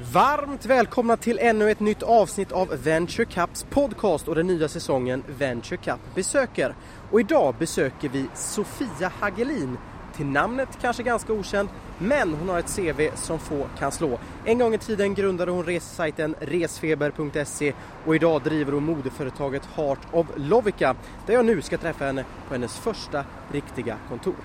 Varmt 0.00 0.66
välkomna 0.66 1.16
till 1.16 1.38
ännu 1.38 1.70
ett 1.70 1.80
nytt 1.80 2.02
avsnitt 2.02 2.52
av 2.52 2.68
Venture 2.84 3.24
Cups 3.24 3.66
podcast 3.70 4.28
och 4.28 4.34
den 4.34 4.46
nya 4.46 4.68
säsongen 4.68 5.24
Venture 5.38 5.76
Cup 5.76 6.00
besöker. 6.14 6.74
Och 7.10 7.20
idag 7.20 7.54
besöker 7.58 8.08
vi 8.08 8.26
Sofia 8.34 9.12
Hagelin. 9.20 9.78
Till 10.16 10.26
namnet 10.26 10.68
kanske 10.80 11.02
ganska 11.02 11.32
okänd, 11.32 11.68
men 11.98 12.34
hon 12.34 12.48
har 12.48 12.58
ett 12.58 12.76
CV 12.76 13.10
som 13.14 13.38
få 13.38 13.66
kan 13.78 13.92
slå. 13.92 14.18
En 14.44 14.58
gång 14.58 14.74
i 14.74 14.78
tiden 14.78 15.14
grundade 15.14 15.50
hon 15.50 15.64
resesajten 15.64 16.34
resfeber.se 16.40 17.72
och 18.04 18.16
idag 18.16 18.42
driver 18.42 18.72
hon 18.72 18.84
modeföretaget 18.84 19.62
Heart 19.76 20.00
of 20.12 20.26
Lovica 20.36 20.96
där 21.26 21.34
jag 21.34 21.44
nu 21.44 21.62
ska 21.62 21.78
träffa 21.78 22.04
henne 22.04 22.24
på 22.48 22.54
hennes 22.54 22.78
första 22.78 23.24
riktiga 23.52 23.96
kontor. 24.08 24.36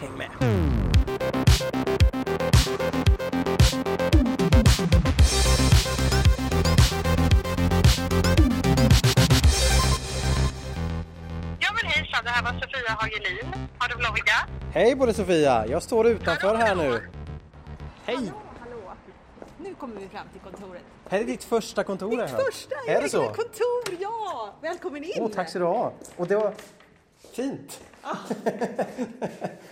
Häng 0.00 0.12
med! 0.18 0.85
Sofia 12.72 12.96
Hagelin, 12.98 13.46
Heart 13.78 13.94
of 13.96 14.02
Lovica. 14.02 14.46
Hej 14.72 14.96
på 14.96 15.06
dig 15.06 15.14
Sofia! 15.14 15.66
Jag 15.66 15.82
står 15.82 16.06
utanför 16.06 16.46
Hallå, 16.46 16.58
här 16.58 16.68
hallå. 16.68 16.82
nu. 16.82 17.02
Hej! 18.04 18.16
Hallå, 18.16 18.32
hallå. 18.60 18.96
Nu 19.58 19.74
kommer 19.74 20.00
vi 20.00 20.08
fram 20.08 20.26
till 20.32 20.40
kontoret. 20.40 20.82
Här 21.08 21.20
är 21.20 21.24
ditt 21.24 21.44
första 21.44 21.84
kontor 21.84 22.08
Mitt 22.08 22.20
här. 22.20 22.26
första 22.26 22.74
Är 22.88 23.02
det 23.02 23.08
så? 23.08 23.24
kontor, 23.24 23.96
ja! 24.00 24.54
Välkommen 24.60 25.04
in! 25.04 25.12
Åh, 25.20 25.28
tack 25.34 25.48
så 25.48 25.58
du 25.58 25.64
ha. 25.64 25.92
Och 26.16 26.26
det 26.26 26.36
var 26.36 26.52
fint. 27.32 27.80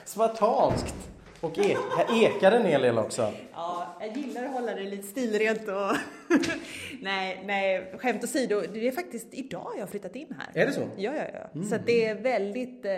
Spartanskt. 0.04 0.94
Och 1.40 1.58
e 1.58 1.76
här 1.96 2.24
ekade 2.24 2.56
en 2.56 2.66
hel 2.66 2.82
del 2.82 2.98
också. 2.98 3.32
Ja, 3.54 3.73
jag 4.06 4.16
gillar 4.16 4.44
att 4.44 4.52
hålla 4.52 4.74
det 4.74 4.82
lite 4.82 5.06
stilrent 5.06 5.68
och... 5.68 5.96
nej, 7.00 7.42
nej, 7.44 7.92
skämt 7.98 8.24
åsido. 8.24 8.62
Det 8.72 8.88
är 8.88 8.92
faktiskt 8.92 9.34
idag 9.34 9.72
jag 9.74 9.82
har 9.82 9.86
flyttat 9.86 10.16
in 10.16 10.36
här. 10.38 10.62
Är 10.62 10.66
det 10.66 10.72
så? 10.72 10.82
Mm. 10.82 10.92
Ja, 10.96 11.12
ja, 11.16 11.24
ja. 11.32 11.62
Så 11.62 11.74
att 11.74 11.86
det 11.86 12.04
är 12.04 12.14
väldigt 12.14 12.84
eh, 12.84 12.92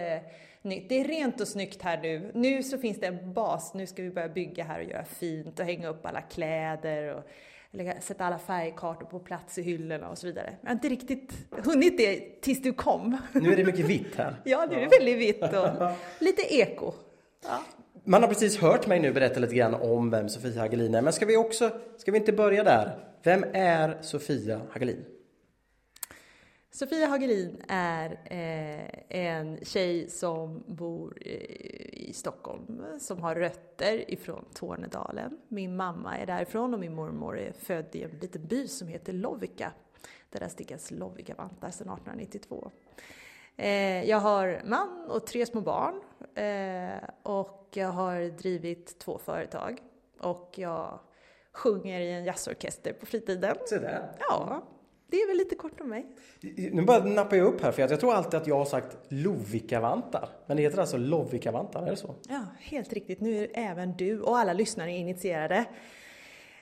nytt. 0.62 0.89
Det 0.89 1.01
är 1.01 1.05
rent 1.05 1.41
och 1.41 1.49
snyggt 1.49 1.83
här 1.83 1.99
nu. 2.03 2.31
Nu 2.34 2.62
så 2.62 2.79
finns 2.79 3.01
det 3.01 3.07
en 3.07 3.33
bas. 3.33 3.75
Nu 3.75 3.87
ska 3.87 4.03
vi 4.03 4.11
börja 4.11 4.29
bygga 4.29 4.65
här 4.65 4.79
och 4.79 4.91
göra 4.91 5.05
fint 5.05 5.61
och 5.61 5.67
hänga 5.67 5.89
upp 5.89 6.07
alla 6.07 6.21
kläder 6.21 7.15
och 7.15 7.23
lägga, 7.71 8.01
sätta 8.01 8.25
alla 8.25 8.39
färgkartor 8.39 9.07
på 9.07 9.19
plats 9.19 9.59
i 9.59 9.62
hyllorna 9.62 10.09
och 10.09 10.19
så 10.19 10.27
vidare. 10.27 10.57
Jag 10.61 10.69
har 10.69 10.75
inte 10.75 10.89
riktigt 10.89 11.33
hunnit 11.51 11.97
det 11.97 12.41
tills 12.43 12.62
du 12.62 12.73
kom. 12.73 13.19
Nu 13.33 13.53
är 13.53 13.57
det 13.57 13.65
mycket 13.65 13.87
vitt 13.87 14.15
här. 14.17 14.37
Ja, 14.45 14.67
nu 14.71 14.77
är 14.77 14.81
det 14.81 14.99
väldigt 14.99 15.19
vitt 15.19 15.43
och 15.43 15.91
lite 16.19 16.55
eko. 16.55 16.93
Ja. 17.45 17.61
Man 18.09 18.23
har 18.23 18.29
precis 18.29 18.59
hört 18.59 18.87
mig 18.87 19.01
nu 19.01 19.12
berätta 19.12 19.41
lite 19.41 19.55
grann 19.55 19.75
om 19.75 20.11
vem 20.11 20.29
Sofia 20.29 20.61
Hagelin 20.61 20.95
är. 20.95 21.03
Men 21.03 21.12
ska 21.12 21.27
vi 21.27 21.37
också, 21.37 21.71
ska 21.97 22.12
vi 22.12 22.19
inte 22.19 22.33
börja 22.33 22.65
där? 22.65 22.99
Vem 23.23 23.45
är 23.53 24.03
Sofia 24.03 24.61
Hagelin? 24.73 25.05
Sofia 26.71 27.07
Hagelin 27.07 27.62
är 27.69 28.11
eh, 28.25 29.21
en 29.21 29.59
tjej 29.65 30.11
som 30.11 30.65
bor 30.67 31.19
eh, 31.21 31.33
i 31.93 32.12
Stockholm, 32.15 32.84
som 33.01 33.23
har 33.23 33.34
rötter 33.34 34.11
ifrån 34.11 34.45
Tornedalen. 34.55 35.39
Min 35.49 35.77
mamma 35.77 36.17
är 36.17 36.27
därifrån 36.27 36.75
och 36.75 36.81
min 36.81 36.95
mormor 36.95 37.39
är 37.39 37.53
född 37.53 37.87
i 37.93 38.03
en 38.03 38.19
liten 38.21 38.47
by 38.47 38.69
som 38.69 38.89
heter 38.89 39.12
Lovikka, 39.12 39.73
där 40.31 40.41
det 40.41 40.49
stickas 40.49 40.91
Lovikkavantar 40.91 41.71
sedan 41.71 41.89
1892. 41.89 42.71
Eh, 43.57 44.05
jag 44.05 44.19
har 44.19 44.62
man 44.65 45.05
och 45.09 45.27
tre 45.27 45.47
små 45.47 45.61
barn 45.61 46.01
eh, 46.35 47.09
och 47.23 47.69
jag 47.75 47.89
har 47.89 48.39
drivit 48.39 48.99
två 48.99 49.19
företag 49.19 49.79
och 50.21 50.53
jag 50.55 51.01
sjunger 51.53 52.01
i 52.01 52.12
en 52.12 52.25
jazzorkester 52.25 52.93
på 52.93 53.07
fritiden. 53.07 53.57
Se 53.67 53.79
där. 53.79 54.12
Ja, 54.19 54.62
det 55.11 55.17
är 55.17 55.27
väl 55.27 55.37
lite 55.37 55.55
kort 55.55 55.81
om 55.81 55.89
mig. 55.89 56.07
Nu 56.73 56.83
bara 56.83 57.05
nappar 57.05 57.37
jag 57.37 57.47
upp 57.47 57.61
här 57.61 57.73
för 57.73 57.83
jag 57.83 58.01
tror 58.01 58.15
alltid 58.15 58.41
att 58.41 58.47
jag 58.47 58.57
har 58.57 58.65
sagt 58.65 58.97
Lovikkavantar. 59.09 60.28
Men 60.47 60.56
det 60.56 60.62
heter 60.62 60.78
alltså 60.78 60.97
Lovikkavantar, 60.97 61.87
är 61.87 61.91
det 61.91 61.97
så? 61.97 62.15
Ja, 62.28 62.44
helt 62.59 62.93
riktigt. 62.93 63.21
Nu 63.21 63.44
är 63.44 63.49
även 63.55 63.97
du 63.97 64.21
och 64.21 64.38
alla 64.38 64.53
lyssnare 64.53 64.91
initierade. 64.91 65.65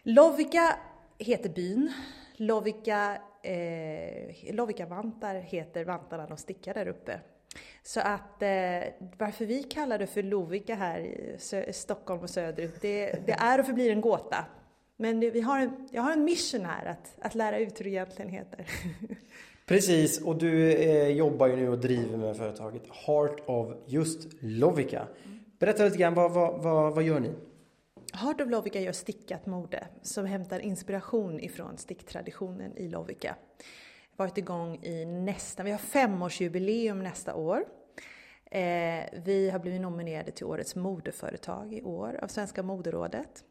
Lovika 0.03 0.77
heter 1.19 1.49
byn. 1.49 1.93
Lovika, 2.37 3.17
eh, 3.45 4.55
Lovika-vantar 4.55 5.35
heter 5.35 5.85
vantarna 5.85 6.27
de 6.27 6.37
stickar 6.37 6.75
där 6.75 6.89
uppe. 6.89 7.21
Så 7.83 8.01
att 8.01 8.43
eh, 8.43 8.49
varför 9.19 9.47
vi 9.47 9.63
kallar 9.63 9.99
det 9.99 10.07
för 10.07 10.23
Lovika 10.23 10.75
här 10.75 11.01
i 11.01 11.37
Sö- 11.39 11.73
Stockholm 11.73 12.21
och 12.21 12.31
söderut, 12.31 12.75
det, 12.81 13.27
det 13.27 13.33
är 13.33 13.61
och 13.61 13.67
förblir 13.67 13.91
en 13.91 14.01
gåta. 14.01 14.45
Men 14.97 15.21
det, 15.21 15.31
vi 15.31 15.41
har 15.41 15.61
en, 15.61 15.89
jag 15.93 16.03
har 16.03 16.13
en 16.13 16.25
mission 16.25 16.65
här 16.65 16.87
att, 16.87 17.17
att 17.19 17.35
lära 17.35 17.59
ut 17.59 17.81
hur 17.81 17.85
det 17.85 17.91
egentligen 17.91 18.31
heter. 18.31 18.67
Precis, 19.67 20.21
och 20.23 20.37
du 20.37 20.73
eh, 20.73 21.09
jobbar 21.09 21.47
ju 21.47 21.57
nu 21.57 21.69
och 21.69 21.79
driver 21.79 22.17
med 22.17 22.37
företaget 22.37 22.83
Heart 23.07 23.41
of 23.47 23.69
just 23.87 24.29
Lovica. 24.41 25.07
Berätta 25.59 25.85
lite 25.85 25.99
grann, 25.99 26.15
vad, 26.15 26.33
vad, 26.33 26.63
vad, 26.63 26.95
vad 26.95 27.05
gör 27.05 27.21
ni? 27.21 27.31
Heart 28.17 28.41
of 28.41 28.51
Lovica 28.51 28.81
gör 28.81 28.93
stickat 28.93 29.47
mode 29.47 29.87
som 30.03 30.27
hämtar 30.27 30.61
inspiration 30.61 31.41
ifrån 31.41 31.79
sticktraditionen 31.79 32.77
i 32.77 32.89
Lovica. 32.89 33.37
Varit 34.17 34.39
igång 34.39 34.85
i 34.85 35.05
nästan, 35.05 35.67
vi 35.67 35.73
har 35.73 35.79
femårsjubileum 35.79 37.03
nästa 37.03 37.35
år. 37.35 37.65
Eh, 38.51 39.05
vi 39.25 39.51
har 39.53 39.59
blivit 39.59 39.81
nominerade 39.81 40.31
till 40.31 40.45
Årets 40.45 40.77
modeföretag 40.77 41.75
i 41.75 41.83
år 41.83 42.19
av 42.23 42.29
Svenska 42.29 42.63
moderådet. 42.63 43.45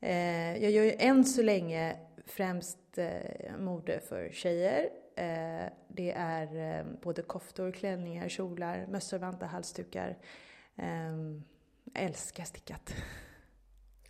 Eh, 0.00 0.56
jag 0.62 0.70
gör 0.70 0.84
ju 0.84 0.94
än 0.98 1.24
så 1.24 1.42
länge 1.42 1.96
främst 2.26 2.78
eh, 2.98 3.56
mode 3.58 4.00
för 4.00 4.30
tjejer. 4.32 4.88
Eh, 5.16 5.72
det 5.88 6.12
är 6.16 6.78
eh, 6.78 6.84
både 7.02 7.22
koftor, 7.22 7.72
klänningar, 7.72 8.28
kjolar, 8.28 8.86
mössor, 8.86 9.18
vantar, 9.18 9.46
halsdukar. 9.46 10.18
Eh, 10.76 11.12
jag 11.92 12.04
älskar 12.04 12.44
stickat. 12.44 12.94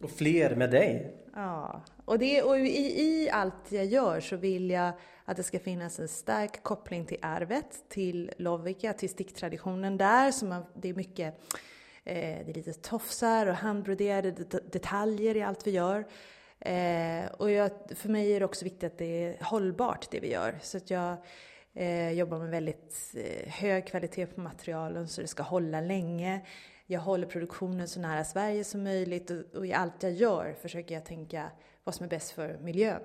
Och 0.03 0.11
fler 0.11 0.57
med 0.57 0.71
dig. 0.71 1.17
Ja, 1.35 1.85
och, 2.05 2.19
det, 2.19 2.43
och 2.43 2.59
i, 2.59 3.03
i 3.03 3.31
allt 3.31 3.73
jag 3.73 3.85
gör 3.85 4.21
så 4.21 4.37
vill 4.37 4.71
jag 4.71 4.93
att 5.25 5.37
det 5.37 5.43
ska 5.43 5.59
finnas 5.59 5.99
en 5.99 6.09
stark 6.09 6.63
koppling 6.63 7.07
till 7.07 7.19
arvet, 7.23 7.85
till 7.89 8.33
Lovikka, 8.37 8.93
till 8.93 9.11
sticktraditionen 9.11 9.97
där. 9.97 10.31
Så 10.31 10.47
man, 10.47 10.65
det 10.75 10.89
är 10.89 10.95
mycket, 10.95 11.35
eh, 12.05 12.15
det 12.45 12.51
är 12.51 12.55
lite 12.55 12.73
tofsar 12.73 13.47
och 13.47 13.55
handbroderade 13.55 14.31
detaljer 14.73 15.37
i 15.37 15.43
allt 15.43 15.67
vi 15.67 15.71
gör. 15.71 16.05
Eh, 16.61 17.27
och 17.39 17.51
jag, 17.51 17.71
för 17.95 18.09
mig 18.09 18.33
är 18.33 18.41
det 18.41 18.47
också 18.47 18.65
viktigt 18.65 18.85
att 18.85 18.99
det 18.99 19.25
är 19.25 19.45
hållbart 19.45 20.11
det 20.11 20.21
vi 20.21 20.33
gör. 20.33 20.59
Så 20.63 20.77
att 20.77 20.91
jag 20.91 21.17
eh, 21.75 22.13
jobbar 22.13 22.39
med 22.39 22.51
väldigt 22.51 23.15
eh, 23.17 23.53
hög 23.53 23.87
kvalitet 23.87 24.27
på 24.27 24.41
materialen 24.41 25.09
så 25.09 25.21
det 25.21 25.27
ska 25.27 25.43
hålla 25.43 25.81
länge. 25.81 26.41
Jag 26.91 27.01
håller 27.01 27.27
produktionen 27.27 27.89
så 27.89 28.01
nära 28.01 28.25
Sverige 28.25 28.65
som 28.65 28.83
möjligt 28.83 29.31
och, 29.31 29.55
och 29.55 29.67
i 29.67 29.73
allt 29.73 30.03
jag 30.03 30.13
gör 30.13 30.55
försöker 30.63 30.95
jag 30.95 31.05
tänka 31.05 31.51
vad 31.85 31.95
som 31.95 32.05
är 32.05 32.11
bäst 32.11 32.31
för 32.31 32.59
miljön. 32.63 33.01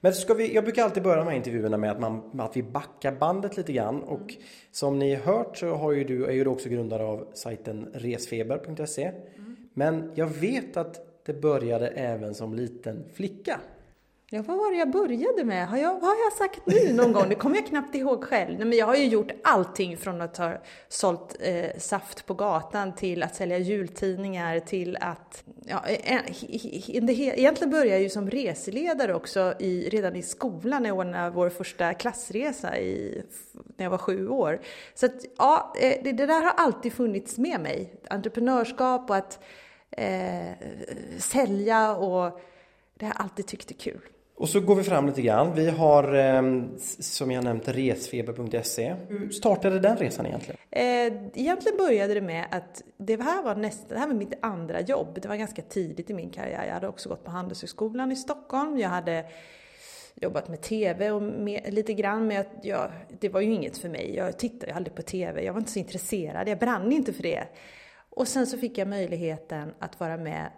Men 0.00 0.12
ska 0.12 0.34
vi, 0.34 0.54
jag 0.54 0.64
brukar 0.64 0.84
alltid 0.84 1.02
börja 1.02 1.16
de 1.16 1.26
här 1.26 1.36
intervjuerna 1.36 1.76
med 1.76 1.90
att, 1.90 2.00
man, 2.00 2.40
att 2.40 2.56
vi 2.56 2.62
backar 2.62 3.12
bandet 3.12 3.56
lite 3.56 3.72
grann. 3.72 4.02
Och 4.02 4.34
som 4.70 4.98
ni 4.98 5.14
hört 5.14 5.56
så 5.56 5.74
har 5.74 5.92
ju 5.92 6.04
du, 6.04 6.26
är 6.26 6.32
ju 6.32 6.44
du 6.44 6.50
också 6.50 6.68
grundare 6.68 7.04
av 7.04 7.28
sajten 7.34 7.88
resfeber.se. 7.94 9.12
Men 9.74 10.12
jag 10.14 10.26
vet 10.26 10.76
att 10.76 11.24
det 11.24 11.40
började 11.40 11.88
även 11.88 12.34
som 12.34 12.54
liten 12.54 13.04
flicka. 13.14 13.60
Ja, 14.30 14.42
vad 14.46 14.56
var 14.56 14.70
det 14.70 14.76
jag 14.78 14.90
började 14.90 15.44
med? 15.44 15.68
Har 15.68 15.76
jag, 15.78 15.92
vad 15.94 16.02
har 16.02 16.16
jag 16.24 16.32
sagt 16.32 16.60
nu 16.66 16.92
någon 16.92 17.12
gång? 17.12 17.28
Det 17.28 17.34
kommer 17.34 17.56
jag 17.56 17.66
knappt 17.66 17.94
ihåg 17.94 18.24
själv. 18.24 18.58
Nej, 18.58 18.66
men 18.66 18.78
jag 18.78 18.86
har 18.86 18.94
ju 18.96 19.04
gjort 19.06 19.30
allting 19.44 19.96
från 19.96 20.20
att 20.20 20.36
ha 20.36 20.52
sålt 20.88 21.36
eh, 21.40 21.78
saft 21.78 22.26
på 22.26 22.34
gatan 22.34 22.94
till 22.94 23.22
att 23.22 23.34
sälja 23.34 23.58
jultidningar 23.58 24.60
till 24.60 24.96
att... 25.00 25.44
Ja, 25.66 25.84
eh, 25.86 26.14
eh, 26.16 26.22
det, 27.02 27.12
he- 27.12 27.32
egentligen 27.36 27.70
började 27.70 27.90
jag 27.90 28.00
ju 28.02 28.08
som 28.10 28.30
reseledare 28.30 29.14
också 29.14 29.54
i, 29.58 29.88
redan 29.88 30.16
i 30.16 30.22
skolan 30.22 30.82
när 30.82 30.90
jag 30.90 30.98
ordnade 30.98 31.30
vår 31.30 31.48
första 31.48 31.94
klassresa 31.94 32.78
i, 32.78 33.22
när 33.76 33.84
jag 33.84 33.90
var 33.90 33.98
sju 33.98 34.28
år. 34.28 34.60
Så 34.94 35.06
att, 35.06 35.24
ja, 35.38 35.74
eh, 35.80 36.00
det, 36.04 36.12
det 36.12 36.26
där 36.26 36.42
har 36.42 36.52
alltid 36.56 36.92
funnits 36.92 37.38
med 37.38 37.60
mig. 37.60 37.94
Entreprenörskap 38.10 39.10
och 39.10 39.16
att 39.16 39.38
eh, 39.90 40.52
sälja 41.18 41.96
och 41.96 42.40
det 42.94 43.04
har 43.06 43.12
jag 43.14 43.22
alltid 43.22 43.46
tyckt 43.46 43.70
är 43.70 43.74
kul. 43.74 44.00
Och 44.36 44.48
så 44.48 44.60
går 44.60 44.74
vi 44.74 44.82
fram 44.82 45.06
lite 45.06 45.22
grann. 45.22 45.54
Vi 45.54 45.70
har 45.70 46.14
eh, 46.14 46.42
som 47.00 47.30
jag 47.30 47.44
nämnt 47.44 47.68
resfeber.se. 47.68 48.94
Hur 49.08 49.30
startade 49.30 49.80
den 49.80 49.96
resan 49.96 50.26
egentligen? 50.26 50.60
Eh, 50.70 51.30
egentligen 51.34 51.78
började 51.78 52.14
det 52.14 52.20
med 52.20 52.46
att 52.50 52.82
det 52.96 53.22
här 53.22 53.42
var 53.42 53.54
nästa, 53.54 53.94
det 53.94 54.00
här 54.00 54.06
var 54.06 54.14
mitt 54.14 54.34
andra 54.42 54.80
jobb. 54.80 55.18
Det 55.22 55.28
var 55.28 55.36
ganska 55.36 55.62
tidigt 55.62 56.10
i 56.10 56.14
min 56.14 56.30
karriär. 56.30 56.64
Jag 56.66 56.74
hade 56.74 56.88
också 56.88 57.08
gått 57.08 57.24
på 57.24 57.30
Handelshögskolan 57.30 58.12
i 58.12 58.16
Stockholm. 58.16 58.78
Jag 58.78 58.88
hade 58.88 59.24
jobbat 60.14 60.48
med 60.48 60.62
TV 60.62 61.10
och 61.10 61.22
med, 61.22 61.74
lite 61.74 61.94
grann 61.94 62.26
men 62.26 62.44
jag, 62.62 62.90
det 63.20 63.28
var 63.28 63.40
ju 63.40 63.52
inget 63.52 63.78
för 63.78 63.88
mig. 63.88 64.16
Jag 64.16 64.38
tittade 64.38 64.74
aldrig 64.74 64.94
på 64.96 65.02
TV. 65.02 65.44
Jag 65.44 65.52
var 65.52 65.60
inte 65.60 65.72
så 65.72 65.78
intresserad. 65.78 66.48
Jag 66.48 66.58
brann 66.58 66.92
inte 66.92 67.12
för 67.12 67.22
det. 67.22 67.44
Och 68.10 68.28
sen 68.28 68.46
så 68.46 68.58
fick 68.58 68.78
jag 68.78 68.88
möjligheten 68.88 69.74
att 69.78 70.00
vara 70.00 70.16
med 70.16 70.50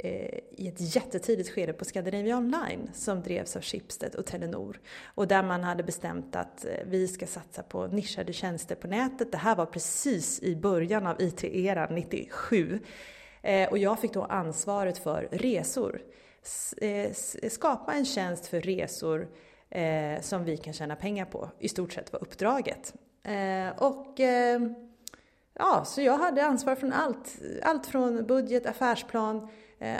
Eh, 0.00 0.38
i 0.50 0.68
ett 0.68 0.94
jättetidigt 0.96 1.50
skede 1.50 1.72
på 1.72 1.84
Scandinavia 1.84 2.36
Online 2.36 2.90
som 2.94 3.22
drevs 3.22 3.56
av 3.56 3.62
Schibsted 3.62 4.14
och 4.14 4.26
Telenor. 4.26 4.80
Och 5.04 5.28
där 5.28 5.42
man 5.42 5.64
hade 5.64 5.82
bestämt 5.82 6.36
att 6.36 6.64
eh, 6.64 6.70
vi 6.86 7.08
ska 7.08 7.26
satsa 7.26 7.62
på 7.62 7.86
nischade 7.86 8.32
tjänster 8.32 8.74
på 8.74 8.86
nätet. 8.86 9.32
Det 9.32 9.38
här 9.38 9.56
var 9.56 9.66
precis 9.66 10.42
i 10.42 10.56
början 10.56 11.06
av 11.06 11.22
IT-eran, 11.22 11.94
97. 11.94 12.80
Eh, 13.42 13.68
och 13.68 13.78
jag 13.78 14.00
fick 14.00 14.12
då 14.12 14.22
ansvaret 14.22 14.98
för 14.98 15.28
resor. 15.32 16.00
Skapa 17.50 17.92
en 17.92 18.04
tjänst 18.04 18.46
för 18.46 18.60
resor 18.60 19.28
som 20.20 20.44
vi 20.44 20.56
kan 20.56 20.72
tjäna 20.72 20.96
pengar 20.96 21.24
på. 21.24 21.50
I 21.58 21.68
stort 21.68 21.92
sett 21.92 22.12
var 22.12 22.22
uppdraget. 22.22 22.94
och 23.76 24.20
ja, 25.54 25.84
så 25.84 26.02
jag 26.02 26.18
hade 26.18 26.44
ansvar 26.44 26.74
för 26.74 26.90
allt. 26.90 27.38
Allt 27.62 27.86
från 27.86 28.26
budget, 28.26 28.66
affärsplan, 28.66 29.48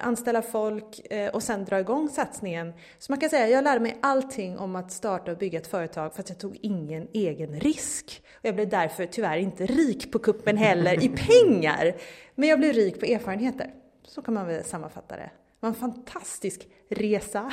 anställa 0.02 0.42
folk 0.42 1.00
och 1.32 1.42
sen 1.42 1.64
dra 1.64 1.80
igång 1.80 2.08
satsningen. 2.08 2.72
Så 2.98 3.12
man 3.12 3.20
kan 3.20 3.30
säga, 3.30 3.48
jag 3.48 3.64
lärde 3.64 3.80
mig 3.80 3.98
allting 4.02 4.58
om 4.58 4.76
att 4.76 4.92
starta 4.92 5.32
och 5.32 5.38
bygga 5.38 5.58
ett 5.58 5.66
företag 5.66 6.14
för 6.14 6.20
att 6.20 6.28
jag 6.28 6.38
tog 6.38 6.58
ingen 6.62 7.08
egen 7.12 7.60
risk. 7.60 8.22
Och 8.38 8.44
jag 8.44 8.54
blev 8.54 8.68
därför 8.68 9.06
tyvärr 9.06 9.38
inte 9.38 9.66
rik 9.66 10.12
på 10.12 10.18
kuppen 10.18 10.56
heller 10.56 11.04
i 11.04 11.08
pengar. 11.28 11.94
Men 12.34 12.48
jag 12.48 12.58
blev 12.58 12.72
rik 12.72 13.00
på 13.00 13.06
erfarenheter. 13.06 13.70
Så 14.04 14.22
kan 14.22 14.34
man 14.34 14.46
väl 14.46 14.64
sammanfatta 14.64 15.16
det. 15.16 15.30
Det 15.60 15.66
var 15.66 15.68
en 15.68 15.74
fantastisk 15.74 16.68
resa. 16.88 17.52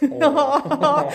Oh. 0.00 1.12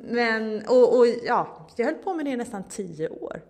men, 0.00 0.62
och, 0.66 0.98
och, 0.98 1.06
ja, 1.26 1.68
jag 1.76 1.86
höll 1.86 1.94
på 1.94 2.14
med 2.14 2.24
det 2.24 2.30
i 2.30 2.36
nästan 2.36 2.64
tio 2.68 3.08
år. 3.08 3.42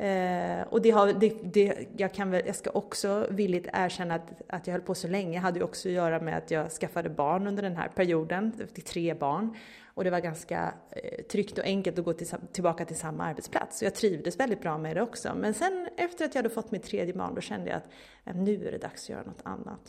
Eh, 0.00 0.62
och 0.70 0.82
det 0.82 0.90
har, 0.90 1.12
det, 1.12 1.34
det, 1.42 1.88
jag, 1.96 2.14
kan 2.14 2.30
väl, 2.30 2.42
jag 2.46 2.56
ska 2.56 2.70
också 2.70 3.26
villigt 3.30 3.68
erkänna 3.72 4.14
att, 4.14 4.42
att 4.48 4.66
jag 4.66 4.72
höll 4.72 4.82
på 4.82 4.94
så 4.94 5.08
länge 5.08 5.38
hade 5.38 5.58
ju 5.58 5.64
också 5.64 5.88
att 5.88 5.94
göra 5.94 6.20
med 6.20 6.36
att 6.36 6.50
jag 6.50 6.70
skaffade 6.70 7.10
barn 7.10 7.46
under 7.46 7.62
den 7.62 7.76
här 7.76 7.88
perioden, 7.88 8.52
tre 8.84 9.14
barn. 9.14 9.56
Och 9.94 10.04
det 10.04 10.10
var 10.10 10.20
ganska 10.20 10.74
eh, 10.90 11.24
tryggt 11.24 11.58
och 11.58 11.64
enkelt 11.64 11.98
att 11.98 12.04
gå 12.04 12.12
till, 12.12 12.28
tillbaka 12.52 12.84
till 12.84 12.96
samma 12.96 13.24
arbetsplats. 13.24 13.78
Så 13.78 13.84
jag 13.84 13.94
trivdes 13.94 14.40
väldigt 14.40 14.60
bra 14.60 14.78
med 14.78 14.96
det 14.96 15.02
också. 15.02 15.32
Men 15.36 15.54
sen 15.54 15.88
efter 15.96 16.24
att 16.24 16.34
jag 16.34 16.42
hade 16.42 16.54
fått 16.54 16.70
mitt 16.70 16.82
tredje 16.82 17.14
barn, 17.14 17.34
då 17.34 17.40
kände 17.40 17.70
jag 17.70 17.76
att 17.76 17.88
eh, 18.24 18.42
nu 18.42 18.66
är 18.66 18.72
det 18.72 18.78
dags 18.78 19.04
att 19.04 19.08
göra 19.08 19.22
något 19.22 19.42
annat. 19.42 19.80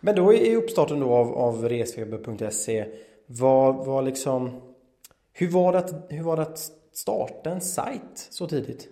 Men 0.00 0.14
då 0.14 0.34
i 0.34 0.56
uppstarten 0.56 1.00
då 1.00 1.14
av, 1.14 1.32
av 1.32 1.68
resfeber.se, 1.68 2.86
var, 3.26 3.72
var 3.72 4.02
liksom, 4.02 4.60
hur 5.32 5.50
var, 5.50 5.72
det 5.72 5.78
att, 5.78 6.06
hur 6.08 6.22
var 6.22 6.36
det 6.36 6.42
att 6.42 6.58
starta 6.92 7.50
en 7.50 7.60
sajt 7.60 8.28
så 8.30 8.48
tidigt? 8.48 8.88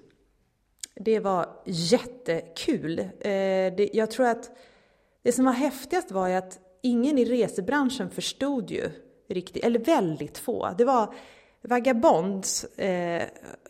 Det 0.94 1.20
var 1.20 1.48
jättekul. 1.64 2.98
Eh, 3.20 3.32
jag 3.96 4.10
tror 4.10 4.26
att 4.26 4.50
det 5.22 5.32
som 5.32 5.44
var 5.44 5.52
häftigast 5.52 6.10
var 6.10 6.28
ju 6.28 6.34
att 6.34 6.58
ingen 6.82 7.18
i 7.18 7.24
resebranschen 7.24 8.10
förstod 8.10 8.70
ju 8.70 8.90
riktigt, 9.28 9.64
eller 9.64 9.78
väldigt 9.78 10.38
få. 10.38 10.74
Det 10.78 10.84
var 10.84 11.14
Vagabonds 11.62 12.64
eh, 12.64 13.22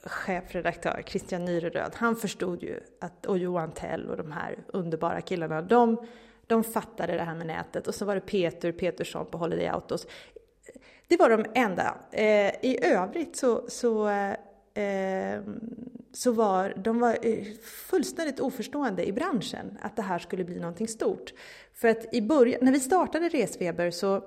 chefredaktör 0.04 1.02
Christian 1.06 1.44
Nyreröd, 1.44 1.92
han 1.94 2.16
förstod 2.16 2.62
ju 2.62 2.80
att, 3.00 3.26
och 3.26 3.38
Johan 3.38 3.72
Tell 3.72 4.10
och 4.10 4.16
de 4.16 4.32
här 4.32 4.58
underbara 4.66 5.20
killarna, 5.20 5.62
de, 5.62 6.06
de 6.46 6.64
fattade 6.64 7.12
det 7.12 7.22
här 7.22 7.34
med 7.34 7.46
nätet. 7.46 7.86
Och 7.86 7.94
så 7.94 8.04
var 8.04 8.14
det 8.14 8.20
Peter 8.20 8.72
Petersson 8.72 9.26
på 9.26 9.38
Holiday 9.38 9.66
Autos. 9.66 10.06
Det 11.08 11.16
var 11.16 11.30
de 11.30 11.44
enda. 11.54 11.96
Eh, 12.12 12.54
I 12.62 12.78
övrigt 12.82 13.36
så, 13.36 13.64
så, 13.68 14.08
eh, 14.08 14.34
ehm, 14.74 15.89
så 16.12 16.32
var 16.32 16.74
de 16.76 17.00
var 17.00 17.18
eh, 17.22 17.44
fullständigt 17.62 18.40
oförstående 18.40 19.06
i 19.06 19.12
branschen 19.12 19.78
att 19.82 19.96
det 19.96 20.02
här 20.02 20.18
skulle 20.18 20.44
bli 20.44 20.60
någonting 20.60 20.88
stort. 20.88 21.32
För 21.74 21.88
att 21.88 22.14
i 22.14 22.22
början, 22.22 22.58
när 22.62 22.72
vi 22.72 22.80
startade 22.80 23.28
Resfeber 23.28 23.90
så 23.90 24.24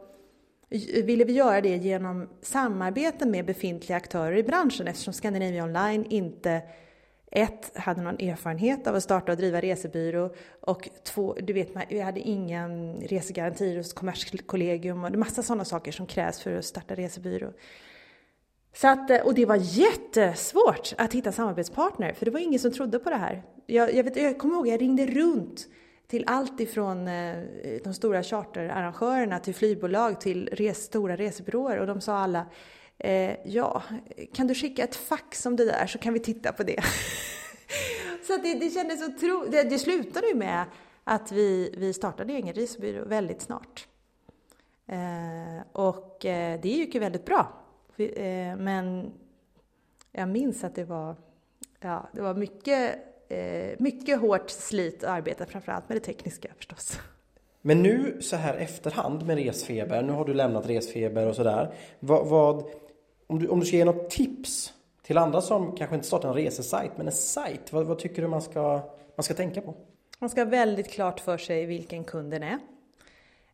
ville 1.03 1.23
vi 1.23 1.33
göra 1.33 1.61
det 1.61 1.77
genom 1.77 2.29
samarbete 2.41 3.25
med 3.25 3.45
befintliga 3.45 3.97
aktörer 3.97 4.37
i 4.37 4.43
branschen 4.43 4.87
eftersom 4.87 5.13
Scandinavia 5.13 5.63
Online 5.63 6.05
inte 6.05 6.61
ett, 7.31 7.77
hade 7.77 8.01
någon 8.01 8.19
erfarenhet 8.19 8.87
av 8.87 8.95
att 8.95 9.03
starta 9.03 9.31
och 9.31 9.37
driva 9.37 9.61
resebyrå 9.61 10.33
och 10.61 10.89
två, 11.03 11.37
du 11.41 11.53
vet, 11.53 11.69
vi 11.89 11.99
hade 11.99 12.19
ingen 12.19 13.01
resegaranti 13.01 13.77
hos 13.77 13.93
Kommerskollegium 13.93 15.03
och 15.03 15.11
det 15.11 15.15
är 15.15 15.19
massa 15.19 15.43
sådana 15.43 15.65
saker 15.65 15.91
som 15.91 16.05
krävs 16.05 16.39
för 16.39 16.57
att 16.57 16.65
starta 16.65 16.95
resebyrå. 16.95 17.53
Så 18.73 18.87
att, 18.87 19.09
eh, 19.09 19.21
och 19.21 19.33
det 19.33 19.45
var 19.45 19.59
jättesvårt 19.61 20.93
att 20.97 21.13
hitta 21.13 21.31
samarbetspartner 21.31 22.13
för 22.13 22.25
det 22.25 22.31
var 22.31 22.39
ingen 22.39 22.59
som 22.59 22.71
trodde 22.71 22.99
på 22.99 23.09
det 23.09 23.15
här. 23.15 23.43
Jag, 23.65 23.93
jag, 23.95 24.03
vet, 24.03 24.15
jag 24.15 24.37
kommer 24.37 24.55
ihåg, 24.55 24.67
jag 24.67 24.81
ringde 24.81 25.05
runt 25.05 25.67
till 26.07 26.23
allt 26.27 26.59
ifrån 26.59 27.07
eh, 27.07 27.43
de 27.83 27.93
stora 27.93 28.23
charterarrangörerna 28.23 29.39
till 29.39 29.55
flygbolag 29.55 30.21
till 30.21 30.49
res, 30.51 30.83
stora 30.83 31.15
resebyråer 31.15 31.77
och 31.77 31.87
de 31.87 32.01
sa 32.01 32.17
alla 32.17 32.45
eh, 32.97 33.31
ja, 33.45 33.83
kan 34.33 34.47
du 34.47 34.55
skicka 34.55 34.83
ett 34.83 34.95
fax 34.95 35.45
om 35.45 35.55
det 35.55 35.65
där 35.65 35.87
så 35.87 35.97
kan 35.97 36.13
vi 36.13 36.19
titta 36.19 36.51
på 36.51 36.63
det. 36.63 36.83
så 38.27 38.37
det, 38.37 38.53
det 38.53 38.69
kändes 38.69 39.07
otroligt. 39.07 39.51
Det, 39.51 39.63
det 39.63 39.79
slutade 39.79 40.27
ju 40.27 40.35
med 40.35 40.65
att 41.03 41.31
vi, 41.31 41.75
vi 41.77 41.93
startade 41.93 42.33
egen 42.33 42.53
resebyrå 42.53 43.05
väldigt 43.05 43.41
snart. 43.41 43.87
Eh, 44.87 45.65
och 45.71 46.25
eh, 46.25 46.59
det 46.61 46.69
gick 46.69 46.93
ju 46.93 46.99
väldigt 46.99 47.25
bra. 47.25 47.62
Eh, 47.97 48.55
men 48.57 49.11
jag 50.11 50.29
minns 50.29 50.63
att 50.63 50.75
det 50.75 50.83
var, 50.83 51.15
ja, 51.79 52.09
det 52.13 52.21
var 52.21 52.33
mycket 52.33 52.99
eh, 53.29 53.75
mycket 53.79 54.19
hårt 54.19 54.49
slit 54.49 55.03
och 55.03 55.09
arbete, 55.09 55.45
framförallt 55.45 55.89
med 55.89 55.95
det 55.95 56.01
tekniska 56.01 56.49
förstås. 56.57 56.99
Men 57.61 57.81
nu 57.83 58.21
så 58.21 58.35
här 58.35 58.55
efterhand 58.55 59.25
med 59.25 59.37
resfeber, 59.37 60.01
nu 60.01 60.11
har 60.11 60.25
du 60.25 60.33
lämnat 60.33 60.69
resfeber 60.69 61.27
och 61.27 61.35
sådär. 61.35 61.73
Vad, 61.99 62.27
vad, 62.27 62.63
om, 63.27 63.39
du, 63.39 63.47
om 63.47 63.59
du 63.59 63.65
ska 63.65 63.77
ge 63.77 63.85
något 63.85 64.09
tips 64.09 64.73
till 65.01 65.17
andra 65.17 65.41
som 65.41 65.75
kanske 65.75 65.95
inte 65.95 66.07
startar 66.07 66.29
en 66.29 66.35
resesajt, 66.35 66.91
men 66.97 67.07
en 67.07 67.13
sajt, 67.13 67.73
vad, 67.73 67.85
vad 67.85 67.99
tycker 67.99 68.21
du 68.21 68.27
man 68.27 68.41
ska, 68.41 68.81
man 69.15 69.23
ska 69.23 69.33
tänka 69.33 69.61
på? 69.61 69.75
Man 70.19 70.29
ska 70.29 70.41
ha 70.41 70.49
väldigt 70.49 70.91
klart 70.91 71.19
för 71.19 71.37
sig 71.37 71.65
vilken 71.65 72.03
kunden 72.03 72.43
är. 72.43 72.59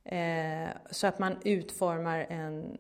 Eh, 0.04 0.70
så 0.92 1.08
att 1.08 1.20
man 1.20 1.36
utformar 1.44 2.20
en, 2.30 2.78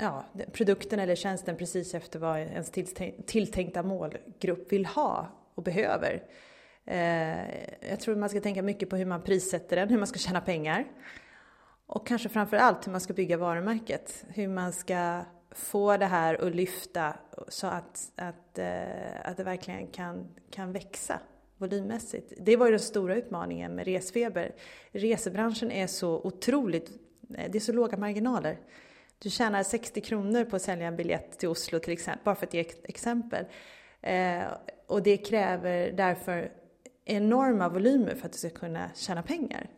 ja, 0.00 0.24
produkten 0.52 1.00
eller 1.00 1.14
tjänsten 1.14 1.56
precis 1.56 1.94
efter 1.94 2.18
vad 2.18 2.38
ens 2.38 2.70
tilltänkta 3.26 3.82
målgrupp 3.82 4.72
vill 4.72 4.86
ha 4.86 5.28
och 5.54 5.62
behöver. 5.62 6.22
Eh, 6.84 7.88
jag 7.90 8.00
tror 8.00 8.16
man 8.16 8.28
ska 8.28 8.40
tänka 8.40 8.62
mycket 8.62 8.90
på 8.90 8.96
hur 8.96 9.06
man 9.06 9.22
prissätter 9.22 9.76
den, 9.76 9.88
hur 9.88 9.98
man 9.98 10.06
ska 10.06 10.18
tjäna 10.18 10.40
pengar. 10.40 10.84
Och 11.86 12.06
kanske 12.06 12.28
framför 12.28 12.56
allt 12.56 12.86
hur 12.86 12.92
man 12.92 13.00
ska 13.00 13.12
bygga 13.12 13.36
varumärket. 13.36 14.24
Hur 14.28 14.48
man 14.48 14.72
ska 14.72 15.22
få 15.50 15.96
det 15.96 16.06
här 16.06 16.46
att 16.46 16.54
lyfta 16.54 17.16
så 17.48 17.66
att, 17.66 18.12
att, 18.16 18.58
eh, 18.58 19.20
att 19.24 19.36
det 19.36 19.44
verkligen 19.44 19.86
kan, 19.86 20.28
kan 20.50 20.72
växa 20.72 21.20
volymmässigt. 21.56 22.32
Det 22.40 22.56
var 22.56 22.66
ju 22.66 22.70
den 22.72 22.80
stora 22.80 23.16
utmaningen 23.16 23.74
med 23.74 23.84
resfeber. 23.84 24.54
Resebranschen 24.90 25.70
är 25.70 25.86
så 25.86 26.20
otroligt, 26.20 26.90
eh, 27.34 27.50
det 27.50 27.58
är 27.58 27.60
så 27.60 27.72
låga 27.72 27.96
marginaler. 27.96 28.58
Du 29.18 29.30
tjänar 29.30 29.62
60 29.62 30.00
kronor 30.00 30.44
på 30.44 30.56
att 30.56 30.62
sälja 30.62 30.86
en 30.86 30.96
biljett 30.96 31.38
till 31.38 31.48
Oslo 31.48 31.78
till 31.78 31.92
exempel, 31.92 32.24
bara 32.24 32.34
för 32.34 32.46
att 32.46 32.54
ge 32.54 32.60
ett 32.60 32.88
exempel. 32.88 33.44
Eh, 34.00 34.42
och 34.86 35.02
det 35.02 35.16
kräver 35.16 35.92
därför 35.92 36.52
enorma 37.04 37.68
volymer 37.68 38.14
för 38.14 38.26
att 38.26 38.32
du 38.32 38.38
ska 38.38 38.50
kunna 38.50 38.90
tjäna 38.94 39.22
pengar. 39.22 39.70